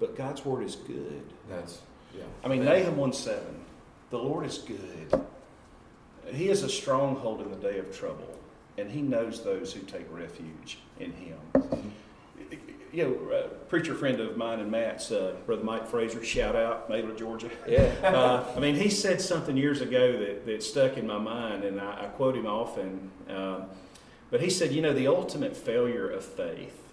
[0.00, 1.24] but God's word is good.
[1.50, 1.80] That's
[2.16, 2.24] yeah.
[2.44, 3.42] I mean, Nahum 1 7,
[4.10, 5.26] the Lord is good.
[6.32, 8.38] He is a stronghold in the day of trouble,
[8.78, 11.38] and He knows those who take refuge in Him.
[12.92, 16.88] You know, a preacher friend of mine and Matt's, uh, Brother Mike Fraser, shout out,
[16.88, 17.50] Mailer, Georgia.
[17.66, 17.92] Yeah.
[18.04, 21.80] uh, I mean, he said something years ago that, that stuck in my mind, and
[21.80, 23.10] I, I quote him often.
[23.28, 23.64] Um,
[24.30, 26.84] but he said, You know, the ultimate failure of faith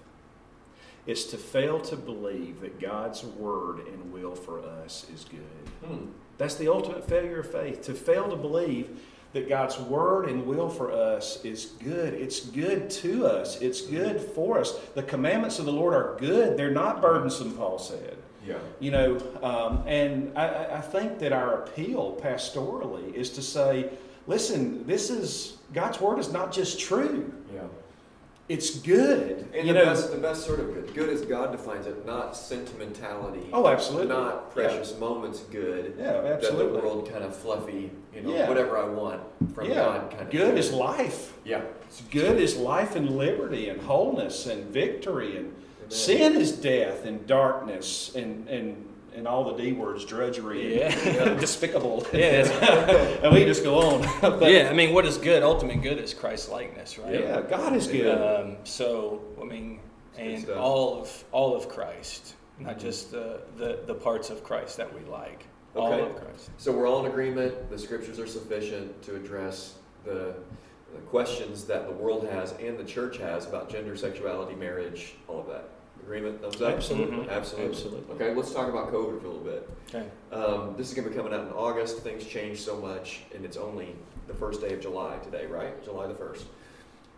[1.05, 5.87] is to fail to believe that God's word and will for us is good.
[5.87, 6.05] Hmm.
[6.37, 7.81] That's the ultimate failure of faith.
[7.83, 8.99] To fail to believe
[9.33, 12.13] that God's word and will for us is good.
[12.13, 14.77] It's good to us, it's good for us.
[14.95, 18.17] The commandments of the Lord are good, they're not burdensome, Paul said.
[18.45, 18.57] Yeah.
[18.79, 23.89] You know, um, and I, I think that our appeal pastorally is to say,
[24.27, 27.61] listen, this is God's word is not just true; Yeah.
[28.51, 29.47] It's good.
[29.53, 30.93] And you the know, best, the best sort of good.
[30.93, 33.47] Good as God defines it, not sentimentality.
[33.53, 35.95] oh, absolutely, Not precious moments good.
[35.97, 36.65] Yeah, absolutely.
[36.73, 38.49] That the world kind of fluffy, you know, Yeah.
[38.49, 39.21] whatever I want
[39.53, 41.33] from yeah, God kind of good is life.
[41.45, 41.61] Yeah.
[41.87, 45.47] It's good is life and liberty and wholeness and victory and
[45.79, 45.89] Amen.
[45.89, 50.93] sin is death and darkness and and and all the D words, drudgery, Yeah.
[50.93, 52.05] and despicable.
[52.13, 52.47] Yeah,
[53.23, 54.01] and we just go on.
[54.21, 55.43] But, yeah, I mean, what is good?
[55.43, 57.13] Ultimate good is Christ likeness, right?
[57.13, 58.17] yeah, God is good.
[58.17, 59.79] Um, so, I mean,
[60.17, 64.93] and all of all of Christ, not just the, the the parts of Christ that
[64.93, 65.45] we like.
[65.75, 66.49] All of Christ.
[66.57, 67.69] So we're all in agreement.
[67.69, 70.35] The scriptures are sufficient to address the,
[70.93, 75.39] the questions that the world has and the church has about gender, sexuality, marriage, all
[75.39, 75.69] of that.
[76.03, 76.41] Agreement?
[76.41, 76.73] Thumbs up?
[76.75, 77.29] Absolutely.
[77.29, 77.69] Absolutely.
[77.69, 78.15] Absolutely.
[78.15, 79.69] Okay, let's talk about COVID for a little bit.
[79.93, 80.07] Okay.
[80.31, 81.99] Um, this is going to be coming out in August.
[81.99, 83.95] Things change so much, and it's only
[84.27, 85.81] the first day of July today, right?
[85.83, 86.43] July the 1st.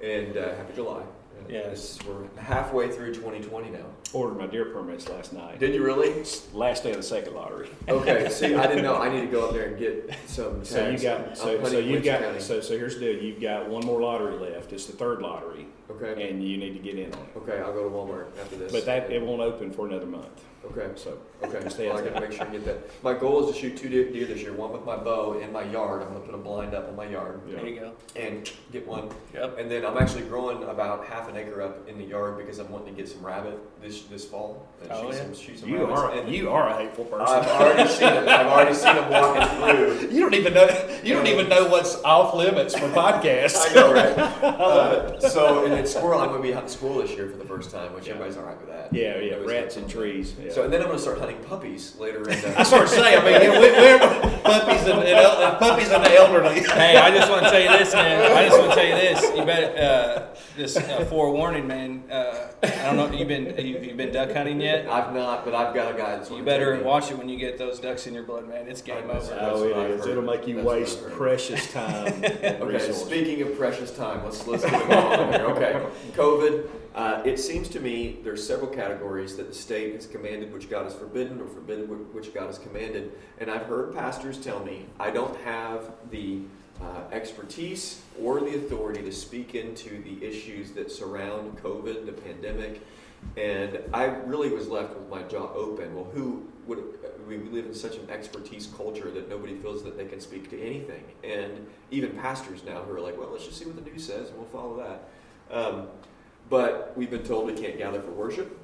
[0.03, 0.99] And uh, happy July.
[1.01, 1.03] Uh,
[1.49, 1.97] Yes.
[1.97, 3.79] this- We're halfway through 2020 now.
[4.13, 5.59] Ordered my deer permits last night.
[5.59, 6.23] Did you really?
[6.53, 7.69] Last day of the second lottery.
[7.89, 8.97] Okay, see, I didn't know.
[8.97, 12.03] I need to go up there and get some So you got so, so you've
[12.03, 12.39] got County.
[12.39, 13.23] so so here's the deal.
[13.23, 14.71] You've got one more lottery left.
[14.71, 16.29] It's the third lottery, Okay.
[16.29, 17.38] and you need to get in on it.
[17.38, 18.71] Okay, I'll go to Walmart after this.
[18.71, 20.43] But that it won't open for another month.
[20.65, 20.89] Okay.
[20.95, 21.69] So Okay.
[21.69, 23.03] Stay Well, I on gotta make sure I get that.
[23.03, 24.53] My goal is to shoot two deer, deer this year.
[24.53, 26.01] One with my bow in my yard.
[26.01, 27.91] I'm gonna put a blind up in my yard There you go.
[28.15, 29.09] and get one.
[29.33, 29.57] Yep.
[29.59, 32.69] And then I'm actually growing about half an acre up in the yard because I'm
[32.71, 35.23] wanting to get some rabbit this this fall and Oh, shoot yeah.
[35.23, 35.99] some shoot some you rabbits.
[35.99, 37.27] are And you are a hateful person.
[37.27, 38.27] I've already seen it.
[38.27, 40.09] I've already seen them walking through.
[40.13, 40.67] You don't even know.
[41.03, 43.57] You don't even know what's off limits for podcasts.
[43.69, 44.13] I know, right?
[44.63, 47.45] Uh, so, and then squirrel, I'm going to be hunting squirrel this year for the
[47.45, 48.13] first time, which Yeah.
[48.13, 48.93] everybody's all right with that.
[48.93, 49.33] Yeah, yeah.
[49.33, 50.01] It was Rats and fun.
[50.01, 50.33] trees.
[50.41, 50.51] Yeah.
[50.51, 52.63] So, and then I'm going to start hunting puppies later in I the.
[52.63, 53.17] started to say.
[53.17, 53.99] I mean, we, we're
[54.43, 56.61] puppies and, and el- puppies and the elderly.
[56.61, 58.31] hey, I just want to tell you this, man.
[58.31, 59.38] I just want to tell you this.
[59.38, 62.03] You better uh, just uh, forewarning, man.
[62.11, 63.11] Uh, I don't know.
[63.17, 64.88] You've been you, you've been duck hunting yet?
[64.89, 66.29] I've not, but I've got a guy that's.
[66.29, 68.67] You better watch it when you get those ducks in your blood, man.
[68.67, 69.38] It's game I over.
[69.39, 70.05] Oh, it is.
[70.05, 72.23] It'll make you That's waste precious time.
[72.43, 73.05] Okay, resources.
[73.05, 75.45] speaking of precious time, let's let's get it on here.
[75.47, 76.69] Okay, COVID.
[76.93, 80.83] Uh, it seems to me there's several categories that the state has commanded which God
[80.83, 83.13] has forbidden, or forbidden which God has commanded.
[83.39, 86.41] And I've heard pastors tell me I don't have the
[86.81, 92.81] uh, expertise or the authority to speak into the issues that surround COVID, the pandemic.
[93.37, 95.95] And I really was left with my jaw open.
[95.95, 96.83] Well, who would?
[97.27, 100.49] We we live in such an expertise culture that nobody feels that they can speak
[100.49, 101.03] to anything.
[101.23, 104.27] And even pastors now who are like, well, let's just see what the news says
[104.29, 105.09] and we'll follow that.
[105.55, 105.87] Um,
[106.54, 108.56] but we've been told we can't gather for worship.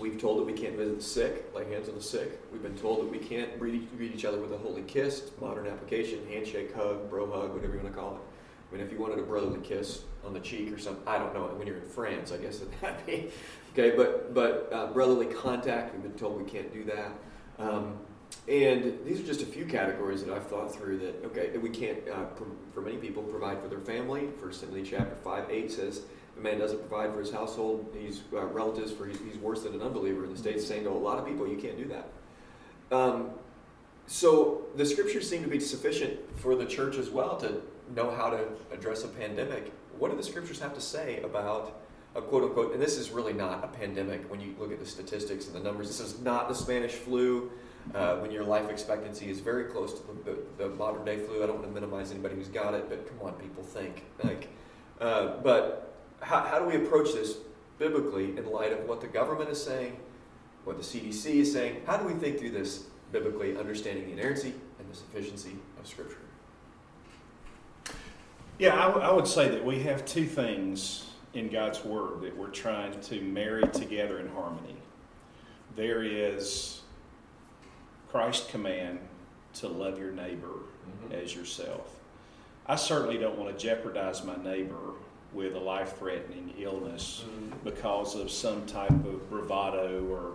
[0.00, 2.40] We've told that we can't visit the sick, lay hands on the sick.
[2.50, 6.26] We've been told that we can't greet, each other with a holy kiss, modern application,
[6.28, 8.20] handshake, hug, bro hug, whatever you want to call it.
[8.20, 11.32] I mean, if you wanted a brotherly kiss on the cheek or something, I don't
[11.34, 11.42] know.
[11.54, 13.30] When you're in France, I guess that that'd be
[13.74, 13.96] okay.
[13.96, 17.12] But but uh, brotherly contact, we've been told we can't do that.
[17.60, 17.96] Um,
[18.48, 21.98] and these are just a few categories that I've thought through that, okay, we can't,
[22.08, 22.24] uh,
[22.74, 24.28] for many people, provide for their family.
[24.40, 26.02] First Timothy chapter 5, 8 says,
[26.36, 29.74] a man doesn't provide for his household, he's uh, relatives, for he's, he's worse than
[29.74, 30.24] an unbeliever.
[30.24, 32.96] And the state's saying to a lot of people, you can't do that.
[32.96, 33.30] Um,
[34.06, 37.62] so the scriptures seem to be sufficient for the church as well to
[37.94, 39.72] know how to address a pandemic.
[39.98, 41.80] What do the scriptures have to say about
[42.14, 44.86] a quote unquote, and this is really not a pandemic when you look at the
[44.86, 45.88] statistics and the numbers.
[45.88, 47.50] This is not the Spanish flu.
[47.94, 51.42] Uh, when your life expectancy is very close to the, the, the modern day flu,
[51.42, 54.48] I don't want to minimize anybody who's got it, but come on, people think like.
[55.00, 55.93] Uh, but
[56.24, 57.36] how, how do we approach this
[57.78, 59.96] biblically in light of what the government is saying,
[60.64, 61.82] what the CDC is saying?
[61.86, 66.18] How do we think through this biblically, understanding the inerrancy and the sufficiency of Scripture?
[68.58, 72.36] Yeah, I, w- I would say that we have two things in God's Word that
[72.36, 74.76] we're trying to marry together in harmony.
[75.76, 76.80] There is
[78.08, 79.00] Christ's command
[79.54, 81.12] to love your neighbor mm-hmm.
[81.12, 81.96] as yourself.
[82.66, 84.94] I certainly don't want to jeopardize my neighbor
[85.34, 87.64] with a life threatening illness mm-hmm.
[87.64, 90.32] because of some type of bravado or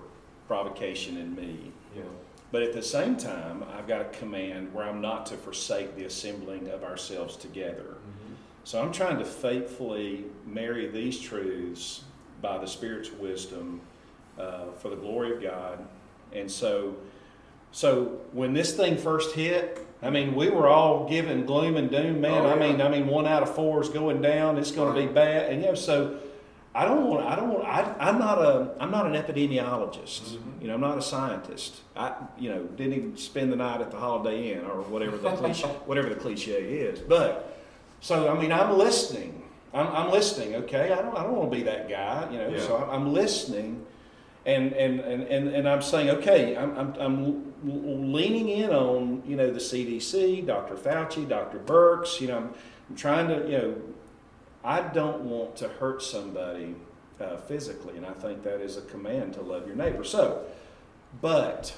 [0.47, 1.72] provocation in me.
[1.95, 2.04] Yeah.
[2.52, 6.06] But at the same time, I've got a command where I'm not to forsake the
[6.06, 7.97] assembling of ourselves together.
[7.97, 8.34] Mm-hmm.
[8.64, 12.04] So I'm trying to faithfully marry these truths
[12.41, 13.82] by the Spirit's wisdom
[14.38, 15.86] uh, for the glory of God.
[16.34, 16.95] And so,
[17.72, 22.22] so when this thing first hit, I mean, we were all given gloom and doom,
[22.22, 22.45] man.
[22.45, 22.54] Oh, yeah.
[22.54, 24.58] I mean, I mean, one out of four is going down.
[24.58, 25.02] It's going right.
[25.02, 26.20] to be bad, and you know, so
[26.74, 27.26] I don't want.
[27.26, 27.66] I don't want.
[27.66, 28.76] I, am not a.
[28.80, 30.22] I'm not an epidemiologist.
[30.22, 30.62] Mm-hmm.
[30.62, 31.82] You know, I'm not a scientist.
[31.95, 35.32] I, you know, didn't even spend the night at the Holiday Inn or whatever the
[35.32, 37.00] cliche, whatever the cliche is.
[37.00, 37.60] But
[38.00, 39.43] so, I mean, I'm listening.
[39.74, 40.56] I'm, I'm listening.
[40.56, 41.18] Okay, I don't.
[41.18, 42.30] I don't want to be that guy.
[42.32, 42.62] You know, yeah.
[42.62, 43.86] so I'm, I'm listening
[44.50, 49.36] and and, and, and, and I'm saying, okay, I'm, I'm, I'm leaning in on, you
[49.36, 50.76] know, the CDC, Dr.
[50.76, 51.60] Fauci, Dr.
[51.60, 52.20] Birx.
[52.20, 52.54] you know, I'm,
[52.89, 53.76] I'm trying to, you know,
[54.64, 56.76] I don't want to hurt somebody
[57.20, 60.04] uh, physically, and I think that is a command to love your neighbor.
[60.04, 60.45] So,
[61.22, 61.76] but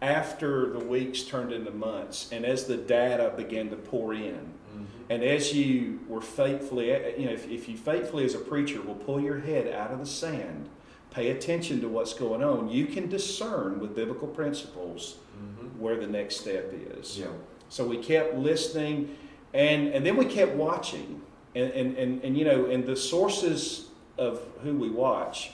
[0.00, 4.84] after the weeks turned into months, and as the data began to pour in, mm-hmm.
[5.10, 6.88] and as you were faithfully,
[7.18, 9.98] you know, if, if you faithfully as a preacher will pull your head out of
[9.98, 10.68] the sand
[11.14, 15.66] pay attention to what's going on, you can discern with biblical principles mm-hmm.
[15.78, 17.18] where the next step is.
[17.18, 17.26] Yeah.
[17.68, 19.16] So we kept listening
[19.54, 21.20] and, and then we kept watching.
[21.54, 25.52] And, and, and, and you know, and the sources of who we watch,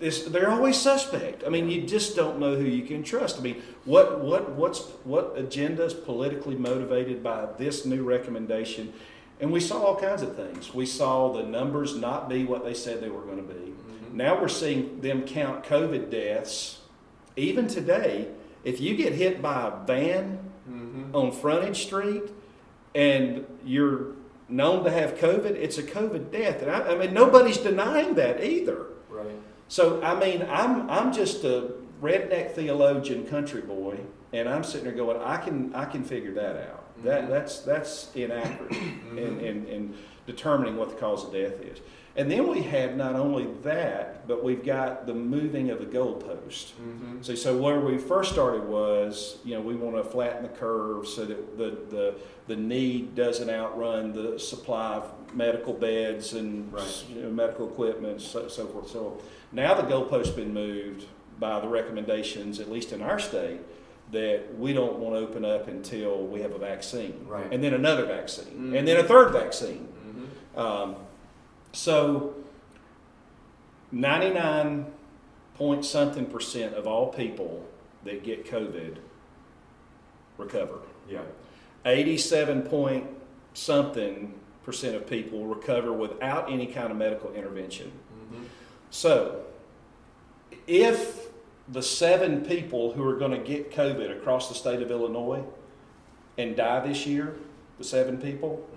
[0.00, 1.44] is, they're always suspect.
[1.46, 3.38] I mean, you just don't know who you can trust.
[3.38, 8.92] I mean, what what what's what agenda is politically motivated by this new recommendation?
[9.40, 10.74] And we saw all kinds of things.
[10.74, 13.74] We saw the numbers not be what they said they were going to be.
[14.12, 16.80] Now we're seeing them count COVID deaths.
[17.36, 18.28] Even today,
[18.62, 20.38] if you get hit by a van
[20.68, 21.14] mm-hmm.
[21.16, 22.24] on Frontage Street
[22.94, 24.12] and you're
[24.48, 26.62] known to have COVID, it's a COVID death.
[26.62, 28.86] And I, I, mean, nobody's denying that either.
[29.08, 29.36] Right.
[29.68, 33.98] So, I mean, I'm, I'm just a redneck theologian country boy,
[34.32, 36.96] and I'm sitting there going, I can, I can figure that out.
[36.98, 37.06] Mm-hmm.
[37.06, 39.18] That, that's, that's inaccurate mm-hmm.
[39.18, 39.94] in, in, in
[40.26, 41.78] determining what the cause of death is.
[42.14, 46.72] And then we have not only that, but we've got the moving of the goalpost.
[46.72, 47.22] Mm-hmm.
[47.22, 51.08] See, so where we first started was, you know, we want to flatten the curve
[51.08, 52.14] so that the, the,
[52.48, 57.04] the need doesn't outrun the supply of medical beds and right.
[57.08, 58.90] you know, medical equipment, so, so forth.
[58.90, 61.06] So now the goalpost's been moved
[61.38, 63.60] by the recommendations, at least in our state,
[64.10, 67.50] that we don't want to open up until we have a vaccine, right.
[67.50, 68.74] and then another vaccine, mm-hmm.
[68.76, 69.88] and then a third vaccine.
[70.06, 70.58] Mm-hmm.
[70.58, 70.96] Um,
[71.72, 72.34] so,
[73.90, 74.86] 99
[75.54, 77.66] point something percent of all people
[78.04, 78.96] that get COVID
[80.38, 80.78] recover.
[81.08, 81.22] Yeah.
[81.84, 83.06] 87 point
[83.54, 87.90] something percent of people recover without any kind of medical intervention.
[87.90, 88.44] Mm-hmm.
[88.90, 89.42] So,
[90.66, 91.28] if
[91.68, 95.42] the seven people who are going to get COVID across the state of Illinois
[96.38, 97.36] and die this year,
[97.78, 98.68] the seven people,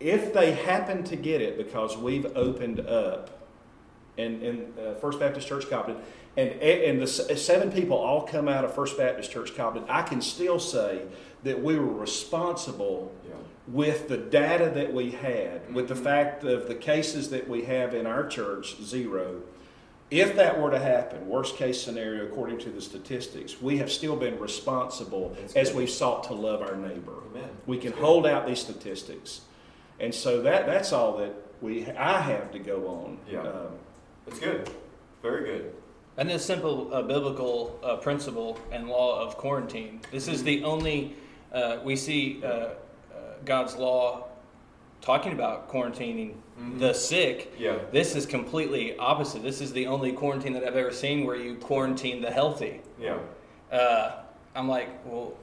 [0.00, 3.46] if they happen to get it because we've opened up
[4.16, 5.96] in, in uh, First Baptist Church Cobden,
[6.36, 10.20] and, and the seven people all come out of First Baptist Church Cobden, I can
[10.22, 11.02] still say
[11.42, 13.34] that we were responsible yeah.
[13.68, 15.74] with the data that we had, mm-hmm.
[15.74, 16.04] with the mm-hmm.
[16.04, 19.42] fact of the cases that we have in our church, zero.
[20.10, 24.16] If that were to happen, worst case scenario, according to the statistics, we have still
[24.16, 25.78] been responsible That's as good.
[25.78, 27.14] we've sought to love our neighbor.
[27.30, 27.48] Amen.
[27.66, 29.42] We can hold out these statistics.
[30.00, 33.18] And so that that's all that we I have to go on.
[33.30, 33.68] Yeah, um,
[34.26, 34.70] that's good.
[35.22, 35.74] Very good.
[36.16, 40.00] And this simple uh, biblical uh, principle and law of quarantine.
[40.10, 41.14] This is the only
[41.52, 42.74] uh, we see uh, uh,
[43.44, 44.26] God's law
[45.00, 46.78] talking about quarantining mm-hmm.
[46.78, 47.54] the sick.
[47.58, 47.78] Yeah.
[47.90, 49.42] This is completely opposite.
[49.42, 52.80] This is the only quarantine that I've ever seen where you quarantine the healthy.
[52.98, 53.18] Yeah.
[53.72, 54.22] Uh,
[54.54, 55.34] I'm like, well,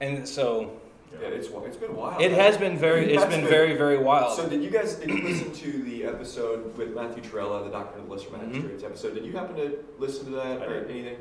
[0.00, 0.78] and so
[1.12, 2.20] yeah, it's it's been wild.
[2.20, 3.12] It has been very.
[3.12, 4.36] It's been, been, very very wild.
[4.36, 8.02] So did you guys did you listen to the episode with Matthew Trewhella, the Doctrine
[8.02, 8.30] of the Lesser.
[8.30, 8.86] Magistrates mm-hmm.
[8.86, 9.14] episode?
[9.14, 11.16] Did you happen to listen to that or anything?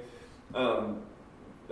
[0.53, 1.01] Um,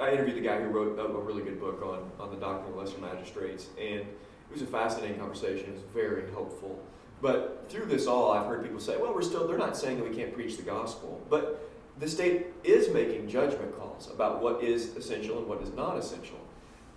[0.01, 2.67] I interviewed the guy who wrote a, a, really good book on on the Doctrine
[2.67, 5.69] of the Lesser Magistrates, and it was a fascinating conversation.
[5.69, 6.79] It was very helpful.
[7.21, 10.09] But through this all, I've heard people say, "Well, we're still." They're not saying that
[10.09, 14.95] we can't preach the gospel, but the state is making judgment calls about what is
[14.95, 16.37] essential and what is not essential.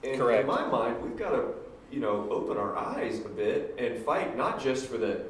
[0.05, 0.43] And Correct.
[0.43, 1.49] in my mind, we've got to,
[1.91, 5.23] you know, open our eyes a bit and fight not just for the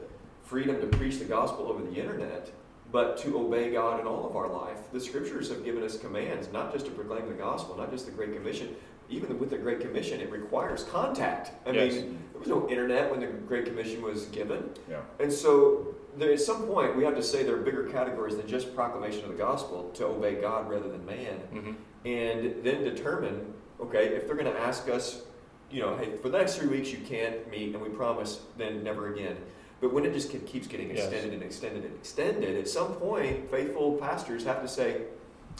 [0.42, 2.50] freedom to preach the gospel over the internet,
[2.90, 4.78] but to obey God in all of our life.
[4.92, 8.12] The scriptures have given us commands, not just to proclaim the gospel, not just the
[8.12, 8.74] Great Commission.
[9.10, 11.50] Even with the Great Commission, it requires contact.
[11.66, 11.94] I Yes.
[11.94, 14.70] mean, there was no internet when the Great Commission was given.
[14.88, 15.00] Yeah.
[15.18, 18.46] And so, there, at some point, we have to say there are bigger categories than
[18.46, 21.72] just proclamation of the gospel to obey God rather than man Mm-hmm.
[22.06, 25.22] and then determine okay if they're going to ask us
[25.70, 28.82] you know hey for the next three weeks you can't meet and we promise then
[28.82, 29.36] never again.
[29.80, 31.04] But when it just keeps getting Yes.
[31.04, 35.02] extended and extended and extended at some point faithful pastors have to say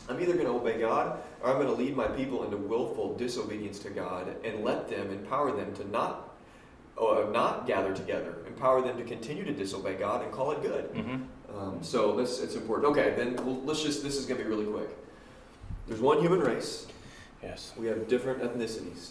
[0.08, 3.14] i'm either going to obey god or i'm going to lead my people into willful
[3.16, 6.24] disobedience to god and let them empower them to not
[7.00, 8.38] uh, not gather together.
[8.48, 10.92] Empower them to continue to disobey god and call it good.
[10.92, 11.56] Mm-hmm.
[11.56, 12.88] um, so this it's important.
[12.90, 14.90] Okay then we'll, let's just this is going to be really quick.
[15.86, 16.88] There's one human race
[17.42, 19.10] Yes, we have different ethnicities,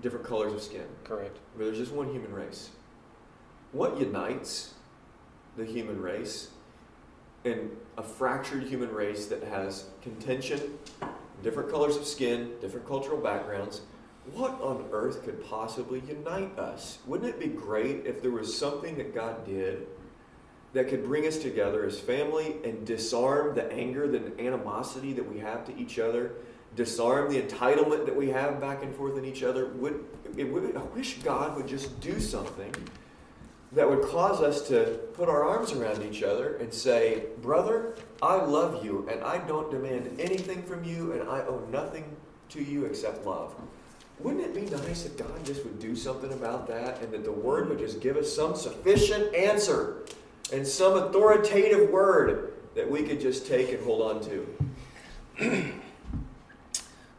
[0.00, 1.36] different colors of skin, correct.
[1.56, 2.70] but there's just one human race.
[3.72, 4.74] What unites
[5.56, 6.48] the human race
[7.44, 10.78] in a fractured human race that has contention,
[11.42, 13.82] different colors of skin, different cultural backgrounds?
[14.32, 16.98] What on earth could possibly unite us?
[17.06, 19.86] Wouldn't it be great if there was something that God did
[20.74, 25.38] that could bring us together as family and disarm the anger, the animosity that we
[25.38, 26.32] have to each other,
[26.78, 29.66] disarm the entitlement that we have back and forth in each other.
[29.66, 30.04] Would,
[30.36, 32.72] would I wish God would just do something
[33.72, 38.36] that would cause us to put our arms around each other and say, Brother, I
[38.36, 42.16] love you and I don't demand anything from you and I owe nothing
[42.50, 43.56] to you except love.
[44.20, 47.32] Wouldn't it be nice if God just would do something about that and that the
[47.32, 50.04] Word would just give us some sufficient answer
[50.52, 54.20] and some authoritative word that we could just take and hold on
[55.40, 55.72] to?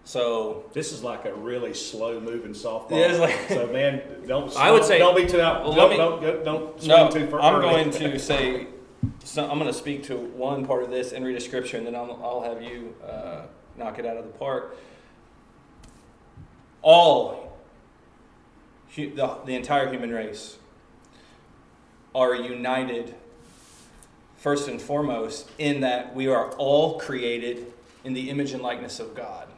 [0.10, 2.89] So This is like a really slow moving softball.
[2.89, 4.55] Yeah, it's like- so man, don't.
[4.57, 5.64] I would say- don't be too out.
[5.64, 7.39] Well, don't, me- don't, don't, don't swing no, too far.
[7.39, 8.66] I'm going to say.
[9.24, 11.86] So I'm going to speak to one part of this and read a scripture, and
[11.86, 13.41] then I'll, I'll have you uh,
[13.78, 14.76] knock it out of the park.
[16.82, 17.55] All,
[18.95, 20.57] the, the entire human race,
[22.16, 23.14] are united.
[24.38, 27.72] First and foremost, in that we are all created
[28.03, 29.49] in the image and likeness of God.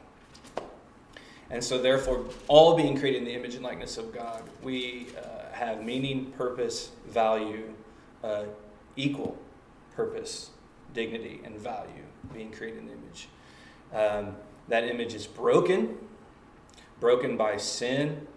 [1.51, 5.53] And so, therefore, all being created in the image and likeness of God, we uh,
[5.53, 7.73] have meaning, purpose, value,
[8.23, 8.45] uh,
[8.95, 9.37] equal
[9.93, 10.51] purpose,
[10.93, 13.27] dignity, and value being created in the image.
[13.93, 14.37] Um,
[14.69, 15.97] that image is broken,
[17.01, 18.27] broken by sin,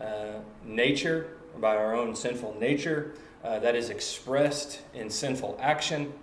[0.00, 3.12] uh, nature, by our own sinful nature,
[3.44, 6.14] uh, that is expressed in sinful action,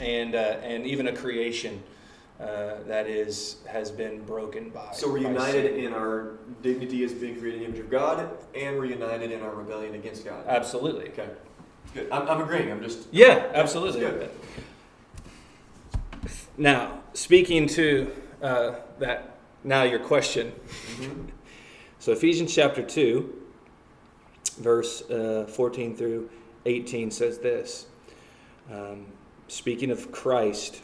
[0.00, 1.84] and, uh, and even a creation
[2.42, 4.90] uh, that is has been broken by.
[4.92, 5.84] So we're by united sin.
[5.84, 9.42] in our dignity as being created in the image of God, and we're united in
[9.42, 10.44] our rebellion against God.
[10.48, 11.08] Absolutely.
[11.10, 11.28] Okay,
[11.94, 12.10] good.
[12.10, 12.70] I'm, I'm agreeing.
[12.72, 14.00] I'm just Yeah, absolutely.
[14.00, 14.30] Good.
[16.58, 18.10] Now, speaking to
[18.42, 20.52] uh, that, now your question.
[20.96, 21.26] Mhm.
[21.98, 23.32] So Ephesians chapter two,
[24.58, 26.28] verse uh, fourteen through
[26.66, 27.86] eighteen says this.
[28.72, 29.06] Um,
[29.46, 30.82] speaking of Christ.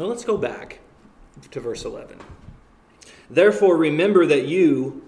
[0.00, 0.78] Now let's go back
[1.50, 2.18] to verse eleven.
[3.28, 5.04] Therefore, remember that you,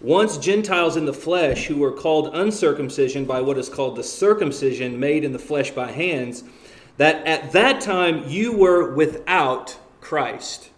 [0.00, 4.98] once Gentiles in the flesh, who were called uncircumcision by what is called the circumcision
[4.98, 6.42] made in the flesh by hands,
[6.96, 10.70] that at that time you were without Christ,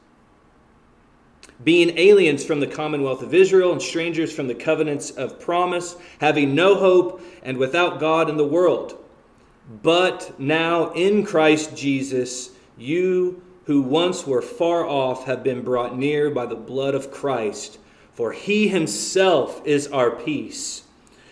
[1.64, 6.54] being aliens from the commonwealth of Israel and strangers from the covenants of promise, having
[6.54, 9.02] no hope and without God in the world.
[9.82, 16.30] But now in Christ Jesus, you who once were far off have been brought near
[16.30, 17.78] by the blood of Christ.
[18.12, 20.82] For he himself is our peace,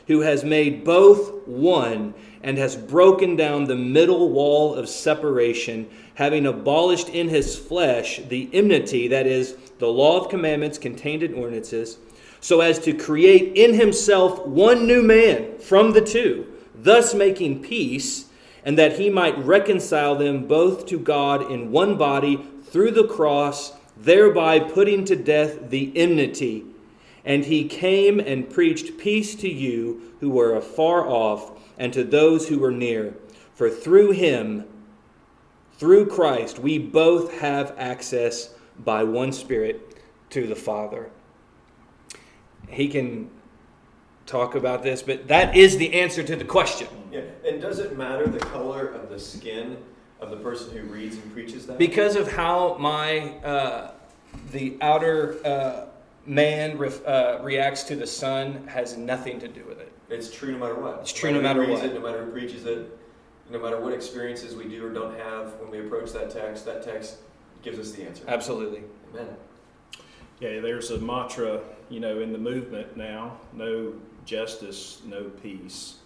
[0.07, 6.47] who has made both one and has broken down the middle wall of separation, having
[6.47, 11.99] abolished in his flesh the enmity, that is, the law of commandments contained in ordinances,
[12.41, 18.25] so as to create in himself one new man from the two, thus making peace,
[18.65, 23.73] and that he might reconcile them both to God in one body through the cross,
[23.97, 26.65] thereby putting to death the enmity.
[27.25, 32.49] And he came and preached peace to you who were afar off, and to those
[32.49, 33.15] who were near.
[33.55, 34.65] For through him,
[35.79, 40.01] through Christ, we both have access by one Spirit
[40.31, 41.11] to the Father.
[42.69, 43.31] He can
[44.27, 46.89] talk about this, but that is the answer to the question.
[47.11, 49.77] Yeah, and does it matter the color of the skin
[50.21, 51.79] of the person who reads and preaches that?
[51.79, 53.93] Because of how my uh,
[54.53, 55.87] the outer uh,
[56.27, 59.93] man ref, uh, reacts to the sun has nothing to do with it.
[60.09, 61.01] It's true no matter what.
[61.01, 61.85] It's true no matter no who what.
[61.85, 62.99] It, no matter who preaches it,
[63.51, 66.83] no matter what experiences we do or don't have when we approach that text, that
[66.83, 67.17] text
[67.63, 68.25] gives us the answer.
[68.29, 68.83] Absolutely.
[69.13, 69.29] Amen.
[70.41, 73.95] Yeah, there's a mantra, you know, in the movement now no
[74.25, 75.97] justice, no peace.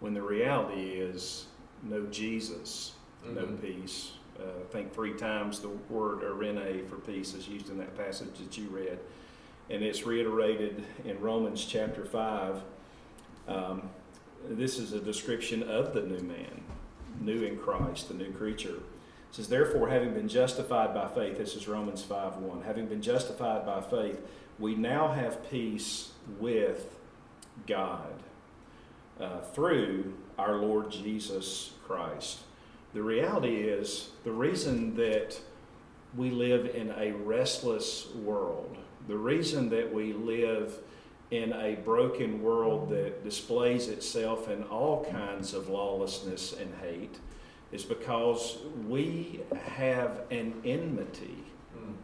[0.00, 1.46] When the reality is
[1.82, 2.92] no Jesus,
[3.24, 3.60] no Mhm.
[3.60, 4.12] peace.
[4.38, 8.36] Uh, I think three times the word eirene for peace is used in that passage
[8.38, 8.98] that you read.
[9.70, 12.62] And it's reiterated in Romans chapter 5.
[13.48, 13.90] Um,
[14.48, 16.62] this is a description of the new man,
[17.20, 18.76] new in Christ, the new creature.
[18.76, 23.00] It says, Therefore, having been justified by faith, this is Romans 5 1, having been
[23.02, 24.20] justified by faith,
[24.58, 26.98] we now have peace with
[27.66, 28.22] God
[29.20, 32.40] uh, through our Lord Jesus Christ.
[32.92, 35.38] The reality is, the reason that
[36.16, 38.76] we live in a restless world,
[39.08, 40.78] the reason that we live
[41.30, 47.18] in a broken world that displays itself in all kinds of lawlessness and hate,
[47.72, 51.38] is because we have an enmity
[51.76, 51.94] Mm.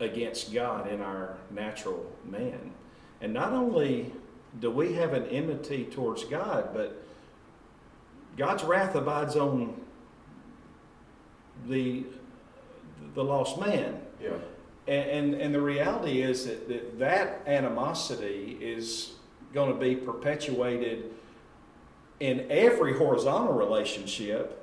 [0.00, 2.72] against God in our natural man.
[3.20, 4.12] And not only
[4.60, 7.02] do we have an enmity towards God, but
[8.36, 9.80] God's wrath abides on
[11.68, 12.04] the
[13.14, 14.00] the lost man.
[14.22, 14.30] Yeah.
[14.86, 19.12] And, and, and the reality is that, that that animosity is
[19.52, 21.10] going to be perpetuated
[22.20, 24.58] in every horizontal relationship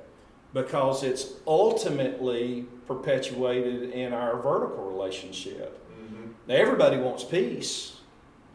[0.52, 5.78] because it's ultimately perpetuated in our vertical relationship.
[5.92, 6.30] Mm-hmm.
[6.48, 7.99] Now everybody wants peace.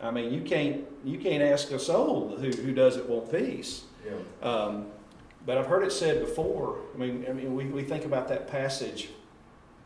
[0.02, 3.84] I mean, you can't you can't ask a soul who, who doesn't want peace.
[4.06, 4.48] Yeah.
[4.48, 4.88] Um,
[5.46, 6.80] but I've heard it said before.
[6.94, 9.10] I mean, I mean, we, we think about that passage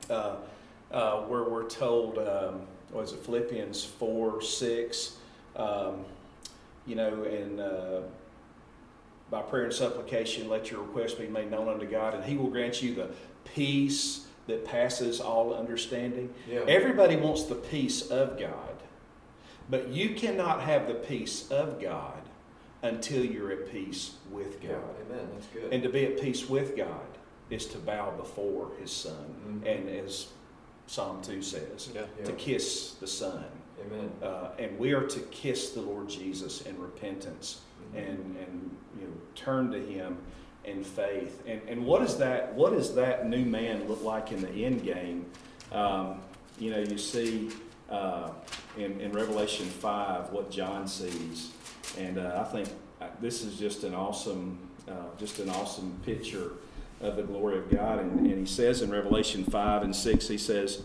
[0.09, 0.35] uh,
[0.91, 5.17] uh, where we're told, um, what is it, Philippians four six,
[5.55, 6.05] um,
[6.85, 8.01] you know, and uh,
[9.29, 12.49] by prayer and supplication, let your request be made known unto God, and He will
[12.49, 13.09] grant you the
[13.53, 16.33] peace that passes all understanding.
[16.49, 16.61] Yeah.
[16.67, 18.68] Everybody wants the peace of God,
[19.69, 22.21] but you cannot have the peace of God
[22.81, 24.71] until you're at peace with Yeah.
[24.71, 24.95] God.
[25.09, 25.27] Amen.
[25.33, 25.73] That's good.
[25.73, 27.05] And to be at peace with God
[27.49, 29.67] is to bow before His Son, Mhm.
[29.67, 30.27] and as
[30.87, 32.05] Psalm 2 says, Yeah.
[32.17, 32.25] Yeah.
[32.25, 33.43] to kiss the Son.
[33.85, 34.11] Amen.
[34.21, 37.61] Uh, and we are to kiss the Lord Jesus in repentance
[37.93, 37.97] Mhm.
[37.97, 40.17] and, and you know, turn to Him
[40.65, 41.41] in faith.
[41.45, 44.83] And, and what, is that, what does that new man look like in the end
[44.83, 45.25] game?
[45.71, 46.21] Um,
[46.59, 47.49] you know, you see
[47.89, 48.29] uh,
[48.77, 51.51] in, in Revelation 5 what John sees.
[51.97, 52.69] And uh, I think
[53.01, 56.51] uh, this is just an awesome, uh, just an awesome picture
[57.01, 57.99] of the glory of God.
[57.99, 60.83] And, and he says in Revelation 5 and 6, he says,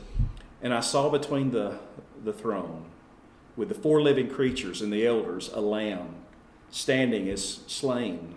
[0.63, 1.79] And I saw between the,
[2.23, 2.87] the throne,
[3.57, 6.15] with the four living creatures and the elders, a lamb
[6.71, 8.35] standing as slain,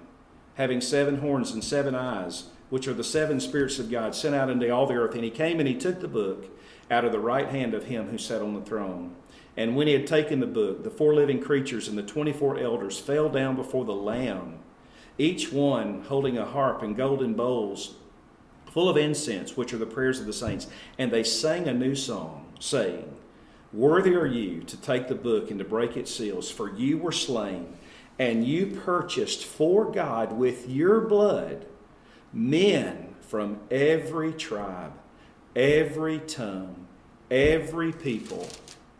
[0.55, 4.49] having seven horns and seven eyes, which are the seven spirits of God sent out
[4.49, 5.15] into all the earth.
[5.15, 6.45] And he came and he took the book
[6.89, 9.15] out of the right hand of him who sat on the throne.
[9.55, 12.59] And when he had taken the book, the four living creatures and the twenty four
[12.59, 14.59] elders fell down before the Lamb,
[15.17, 17.95] each one holding a harp and golden bowls
[18.71, 20.67] full of incense, which are the prayers of the saints.
[20.99, 23.11] And they sang a new song, saying,
[23.73, 27.11] Worthy are you to take the book and to break its seals, for you were
[27.11, 27.75] slain,
[28.19, 31.65] and you purchased for God with your blood
[32.31, 34.93] men from every tribe,
[35.55, 36.76] every tongue,
[37.29, 38.47] every people,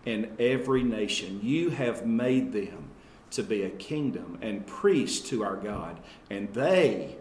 [0.08, 1.40] and every nation.
[1.44, 2.90] You have made them
[3.32, 6.00] to be a kingdom and priests to our God,
[6.30, 7.18] and they,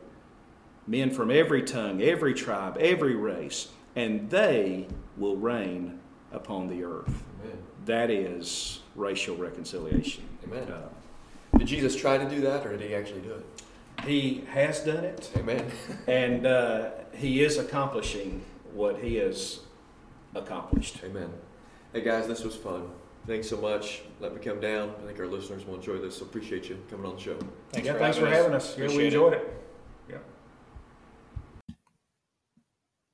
[0.86, 4.86] men from every tongue, every tribe, every race, and they
[5.16, 5.98] will reign
[6.32, 7.24] upon the earth.
[7.42, 7.58] Amen.
[7.86, 10.22] That is racial reconciliation.
[10.44, 10.70] Amen.
[10.70, 13.44] Uh, Did Jesus try to do that, or did he actually do it?
[14.04, 15.64] he has done it, Amen.
[16.06, 18.42] and uh, he is accomplishing
[18.74, 19.60] what he has
[20.38, 21.00] accomplished.
[21.04, 21.32] Amen.
[21.92, 22.88] Hey guys, this was fun.
[23.26, 24.02] Thanks so much.
[24.20, 24.94] Let me come down.
[25.02, 26.18] I think our listeners will enjoy this.
[26.18, 27.38] So appreciate you coming on the show.
[27.72, 28.42] Thanks yeah, for thanks having for us.
[28.42, 28.70] having us.
[28.72, 29.06] Yeah, we Appreciate it.
[29.06, 29.62] enjoyed it.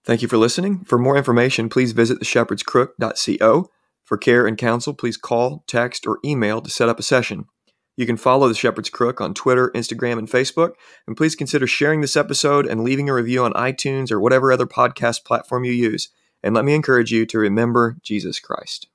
[0.05, 0.81] Thank you for listening.
[0.85, 3.71] For more information, please visit theshepherdscrook.co.
[4.05, 7.45] For care and counsel, please call, text, or email to set up a session.
[7.97, 10.73] You can follow The Shepherd's Crook on Twitter, Instagram, and Facebook.
[11.07, 14.67] And please consider sharing this episode and leaving a review on iTunes or whatever other
[14.67, 16.09] podcast platform you use.
[16.43, 18.89] And let me encourage you to remember Jesus Christ.